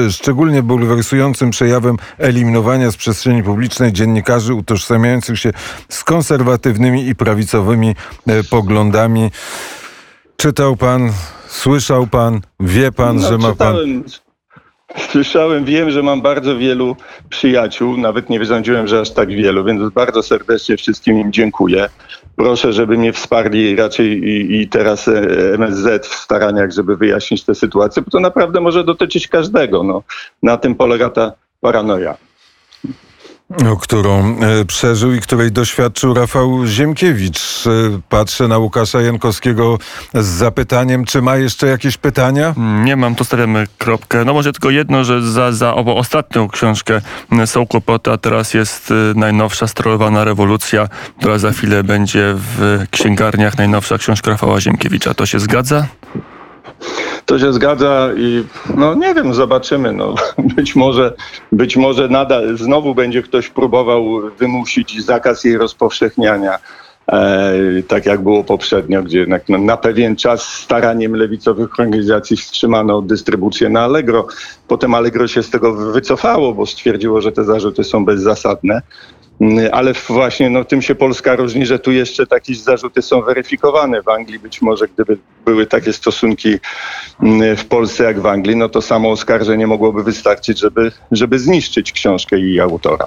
e, 0.03 0.11
szczególnie 0.11 0.63
bulwersującym 0.63 1.51
przejawem 1.51 1.97
eliminowania 2.19 2.91
z 2.91 2.97
przestrzeni 2.97 3.43
publicznej 3.43 3.93
dziennikarzy 3.93 4.55
utożsamiających 4.55 5.39
się 5.39 5.53
z 5.89 6.05
konserwatywnymi 6.05 7.09
i 7.09 7.15
prawicowymi 7.15 7.95
e, 8.27 8.45
poglądami. 8.45 9.31
Czytał 10.37 10.77
pan, 10.77 11.11
słyszał 11.49 12.07
pan, 12.07 12.41
wie 12.61 12.93
pan, 12.93 13.17
no, 13.17 13.29
że 13.29 13.39
ma 13.39 13.53
czytałem, 13.53 14.03
pan. 14.03 14.13
Słyszałem, 15.11 15.65
wiem, 15.65 15.91
że 15.91 16.03
mam 16.03 16.23
bardzo 16.23 16.57
wielu 16.59 16.97
przyjaciół, 17.29 17.97
nawet 17.97 18.31
nie 18.31 18.39
wyrządziłem, 18.39 18.87
że 18.87 19.01
aż 19.01 19.11
tak 19.11 19.29
wielu, 19.29 19.65
więc 19.65 19.93
bardzo 19.93 20.23
serdecznie 20.23 20.77
wszystkim 20.77 21.19
im 21.19 21.33
dziękuję. 21.33 21.89
Proszę, 22.37 22.73
żeby 22.73 22.99
mnie 22.99 23.13
wsparli 23.13 23.77
raczej 23.77 24.07
i, 24.07 24.61
i 24.61 24.69
teraz 24.69 25.09
e, 25.09 25.21
MSZ 25.55 26.07
w 26.07 26.15
staraniach, 26.15 26.73
żeby 26.73 26.97
wyjaśnić 26.97 27.45
tę 27.45 27.55
sytuację, 27.55 28.03
bo 28.03 28.11
to 28.11 28.21
naprawdę 28.21 28.61
może 28.61 28.85
dotyczyć 28.85 29.29
każdego. 29.29 29.83
No, 29.83 30.03
na 30.43 30.57
tym 30.57 30.75
polega 30.75 31.11
ta 31.11 31.33
paranoja 31.61 32.17
którą 33.81 34.37
e, 34.41 34.65
przeżył 34.65 35.13
i 35.13 35.21
której 35.21 35.53
doświadczył 35.53 36.15
Rafał 36.15 36.67
Ziemkiewicz. 36.67 37.67
E, 37.67 38.01
patrzę 38.09 38.49
na 38.49 38.59
Łukasza 38.59 39.01
Jankowskiego 39.01 39.79
z 40.15 40.27
zapytaniem, 40.27 41.05
czy 41.05 41.23
ma 41.23 41.37
jeszcze 41.37 41.67
jakieś 41.67 41.97
pytania? 41.97 42.55
Nie 42.85 42.97
mam, 42.97 43.15
to 43.15 43.25
stawiamy 43.25 43.67
kropkę. 43.79 44.25
No 44.25 44.33
może 44.33 44.53
tylko 44.53 44.71
jedno, 44.71 45.05
że 45.05 45.23
za, 45.23 45.53
za 45.53 45.75
obo 45.75 45.97
ostatnią 45.97 46.49
książkę 46.49 47.01
są 47.47 47.67
kłopoty, 47.67 48.13
a 48.13 48.17
teraz 48.17 48.55
jest 48.55 48.91
e, 48.91 48.95
najnowsza 49.19 49.67
strolowana 49.67 50.25
rewolucja, 50.25 50.89
która 51.19 51.39
za 51.39 51.53
chwilę 51.53 51.85
będzie 51.85 52.35
w 52.37 52.85
księgarniach. 52.91 53.59
Najnowsza 53.59 53.99
książka 53.99 54.31
Rafała 54.31 54.61
Ziemkiewicza. 54.61 55.15
To 55.15 55.27
się 55.27 55.41
zgadza? 55.41 55.87
To 57.27 57.39
się 57.39 57.53
zgadza 57.53 58.09
i 58.17 58.45
no 58.77 58.95
nie 58.95 59.15
wiem, 59.15 59.35
zobaczymy. 59.35 59.93
No, 59.93 60.15
być 60.57 60.77
może, 60.77 61.15
być 61.53 61.77
może 61.77 62.09
nadal 62.09 62.57
znowu 62.59 62.95
będzie 62.95 63.23
ktoś 63.23 63.49
próbował 63.49 64.05
wymusić 64.39 65.05
zakaz 65.05 65.45
jej 65.45 65.59
rozpowszechniania. 65.59 66.59
E, 67.13 67.53
tak 67.89 68.07
jak 68.07 68.23
było 68.23 68.45
poprzednio, 68.45 69.03
gdzie 69.03 69.27
na, 69.27 69.59
na, 69.59 69.77
pewien 69.77 70.17
czas 70.17 70.43
staraniem 70.43 71.17
lewicowych 71.17 71.81
organizacji 71.81 72.37
wstrzymano 72.37 73.03
dystrybucję 73.03 73.69
na 73.69 73.81
Allegro. 73.81 74.27
Potem 74.69 74.95
Allegro 74.95 75.29
się 75.29 75.43
z 75.43 75.51
tego 75.51 75.75
wycofało, 75.75 76.55
bo 76.55 76.67
stwierdziło, 76.67 77.21
że 77.21 77.33
te 77.33 77.45
zarzuty 77.45 77.85
są 77.85 78.05
bezzasadne. 78.05 78.83
Mm, 79.41 79.69
ale 79.73 79.93
właśnie 80.09 80.51
no, 80.51 80.65
tym 80.65 80.83
się 80.83 80.95
Polska 80.95 81.37
różni, 81.37 81.67
że 81.67 81.79
tu 81.79 81.93
jeszcze 81.93 82.27
takie 82.27 82.55
zarzuty 82.55 83.03
są 83.03 83.23
weryfikowane. 83.23 84.03
W 84.03 84.09
Anglii 84.09 84.39
być 84.39 84.63
może 84.63 84.89
gdyby 84.89 85.19
były 85.45 85.67
takie 85.67 85.93
stosunki 85.93 86.59
mm, 87.23 87.57
w 87.57 87.65
Polsce 87.65 88.05
jak 88.05 88.21
w 88.21 88.27
Anglii, 88.27 88.57
no 88.57 88.69
to 88.69 88.83
samo 88.83 89.11
oskarżenie 89.11 89.67
mogłoby 89.67 90.05
wystarczyć, 90.05 90.59
żeby, 90.59 90.93
żeby 91.13 91.39
zniszczyć 91.39 91.93
książkę 91.93 92.39
i 92.39 92.61
autora. 92.61 93.07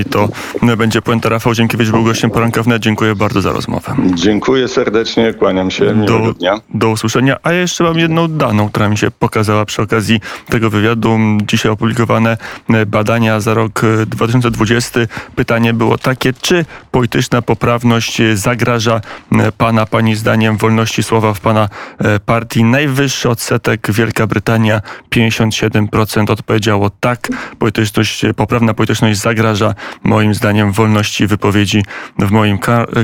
I 0.00 0.04
to 0.04 0.28
będzie 0.76 1.02
puenta. 1.02 1.28
Rafał 1.28 1.54
Dziękiewicz 1.54 1.90
był 1.90 2.04
gościem 2.04 2.30
poranka 2.30 2.62
wnet. 2.62 2.82
Dziękuję 2.82 3.14
bardzo 3.14 3.40
za 3.40 3.52
rozmowę. 3.52 3.96
Dziękuję 4.14 4.68
serdecznie, 4.68 5.34
kłaniam 5.34 5.70
się. 5.70 5.94
Do, 6.06 6.34
dnia. 6.34 6.60
do 6.74 6.90
usłyszenia. 6.90 7.36
A 7.42 7.52
ja 7.52 7.60
jeszcze 7.60 7.84
mam 7.84 7.98
jedną 7.98 8.28
daną, 8.28 8.68
która 8.68 8.88
mi 8.88 8.98
się 8.98 9.10
pokazała 9.10 9.64
przy 9.64 9.82
okazji 9.82 10.20
tego 10.48 10.70
wywiadu. 10.70 11.18
Dzisiaj 11.42 11.72
opublikowane 11.72 12.36
badania 12.86 13.40
za 13.40 13.54
rok 13.54 13.82
2020 14.06 15.00
Pytanie 15.36 15.74
było 15.74 15.98
takie, 15.98 16.32
czy 16.32 16.64
polityczna 16.90 17.42
poprawność 17.42 18.22
zagraża 18.34 19.00
e, 19.32 19.52
pana, 19.52 19.86
pani 19.86 20.16
zdaniem 20.16 20.56
wolności 20.56 21.02
słowa 21.02 21.34
w 21.34 21.40
pana 21.40 21.68
e, 21.98 22.20
partii? 22.20 22.64
Najwyższy 22.64 23.28
odsetek 23.28 23.92
Wielka 23.92 24.26
Brytania 24.26 24.80
57% 25.14 26.30
odpowiedziało 26.30 26.90
tak. 26.90 27.28
Polityczność, 27.58 28.22
poprawna 28.36 28.74
polityczność 28.74 29.20
zagraża 29.20 29.74
moim 30.04 30.34
zdaniem 30.34 30.72
wolności 30.72 31.26
wypowiedzi 31.26 31.82
w 32.18 32.30
moim 32.30 32.58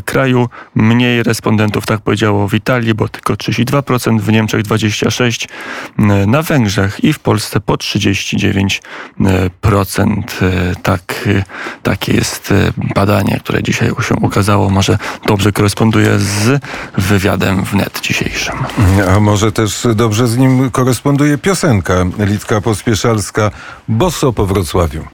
kraju. 0.05 0.49
Mniej 0.75 1.23
respondentów 1.23 1.87
tak 1.87 2.01
powiedziało 2.01 2.49
w 2.49 2.55
Italii, 2.55 2.95
bo 2.95 3.09
tylko 3.09 3.35
32%, 3.35 4.21
w 4.21 4.33
Niemczech 4.33 4.63
26%, 4.63 5.47
na 6.27 6.43
Węgrzech 6.43 7.05
i 7.05 7.13
w 7.13 7.19
Polsce 7.19 7.61
po 7.61 7.75
39%. 7.75 10.23
Tak, 10.83 11.29
takie 11.83 12.13
jest 12.14 12.53
e, 12.53 12.72
badanie, 12.94 13.40
które 13.44 13.62
dzisiaj 13.62 13.90
się 14.09 14.14
ukazało, 14.14 14.70
może 14.70 14.98
dobrze 15.27 15.53
koresponduje 15.53 16.18
z 16.18 16.62
wywiadem 16.98 17.64
w 17.64 17.74
net 17.74 18.00
dzisiejszym. 18.00 18.55
A 19.16 19.20
może 19.20 19.53
też 19.53 19.87
dobrze 19.94 20.29
z 20.29 20.37
nim 20.37 20.70
koresponduje 20.70 21.38
piosenka 21.38 21.94
Litka 22.18 22.61
Pospieszalska 22.61 23.50
Boso 23.88 24.33
po 24.33 24.46
Wrocławiu. 24.46 25.05